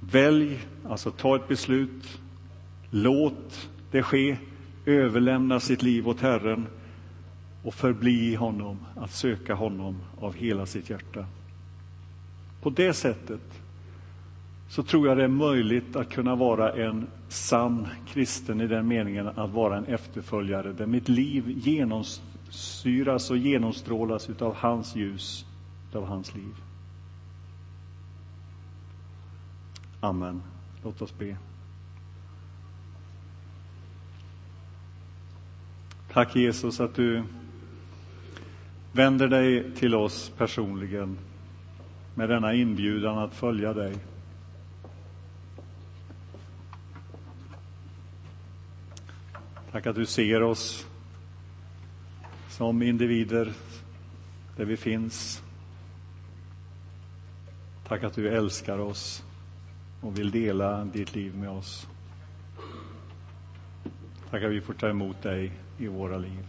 Välj, 0.00 0.58
alltså 0.88 1.10
ta 1.10 1.36
ett 1.36 1.48
beslut, 1.48 2.20
låt 2.90 3.68
det 3.90 4.02
ske, 4.02 4.36
överlämna 4.86 5.60
sitt 5.60 5.82
liv 5.82 6.08
åt 6.08 6.20
Herren 6.20 6.66
och 7.62 7.74
förbli 7.74 8.32
i 8.32 8.34
honom, 8.34 8.78
att 8.96 9.10
söka 9.10 9.54
honom 9.54 9.96
av 10.20 10.34
hela 10.34 10.66
sitt 10.66 10.90
hjärta. 10.90 11.26
På 12.62 12.70
det 12.70 12.94
sättet 12.94 13.62
så 14.68 14.82
tror 14.82 15.08
jag 15.08 15.16
det 15.16 15.24
är 15.24 15.28
möjligt 15.28 15.96
att 15.96 16.10
kunna 16.10 16.34
vara 16.34 16.72
en 16.72 17.06
sann 17.28 17.88
kristen 18.06 18.60
i 18.60 18.66
den 18.66 18.88
meningen 18.88 19.28
att 19.28 19.50
vara 19.50 19.76
en 19.76 19.84
efterföljare 19.84 20.72
där 20.72 20.86
mitt 20.86 21.08
liv 21.08 21.44
genomsyras 21.48 23.30
och 23.30 23.36
genomstrålas 23.36 24.28
av 24.38 24.54
hans 24.54 24.96
ljus, 24.96 25.46
av 25.92 26.06
hans 26.06 26.34
liv. 26.34 26.54
Amen. 30.00 30.42
Låt 30.84 31.02
oss 31.02 31.18
be. 31.18 31.36
Tack 36.12 36.36
Jesus 36.36 36.80
att 36.80 36.94
du 36.94 37.22
vänder 38.92 39.28
dig 39.28 39.72
till 39.74 39.94
oss 39.94 40.32
personligen 40.36 41.18
med 42.14 42.28
denna 42.28 42.54
inbjudan 42.54 43.18
att 43.18 43.34
följa 43.34 43.72
dig. 43.72 43.94
Tack 49.72 49.86
att 49.86 49.96
du 49.96 50.06
ser 50.06 50.42
oss 50.42 50.86
som 52.48 52.82
individer 52.82 53.52
där 54.56 54.64
vi 54.64 54.76
finns. 54.76 55.42
Tack 57.88 58.02
att 58.02 58.14
du 58.14 58.28
älskar 58.28 58.78
oss 58.78 59.24
och 60.00 60.18
vill 60.18 60.30
dela 60.30 60.84
ditt 60.84 61.14
liv 61.14 61.36
med 61.36 61.50
oss. 61.50 61.88
Tack 64.30 64.42
att 64.42 64.50
vi 64.50 64.60
får 64.60 64.74
ta 64.74 64.88
emot 64.88 65.22
dig 65.22 65.52
i 65.78 65.86
våra 65.86 66.18
liv. 66.18 66.46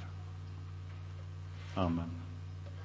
Amen. 1.76 2.23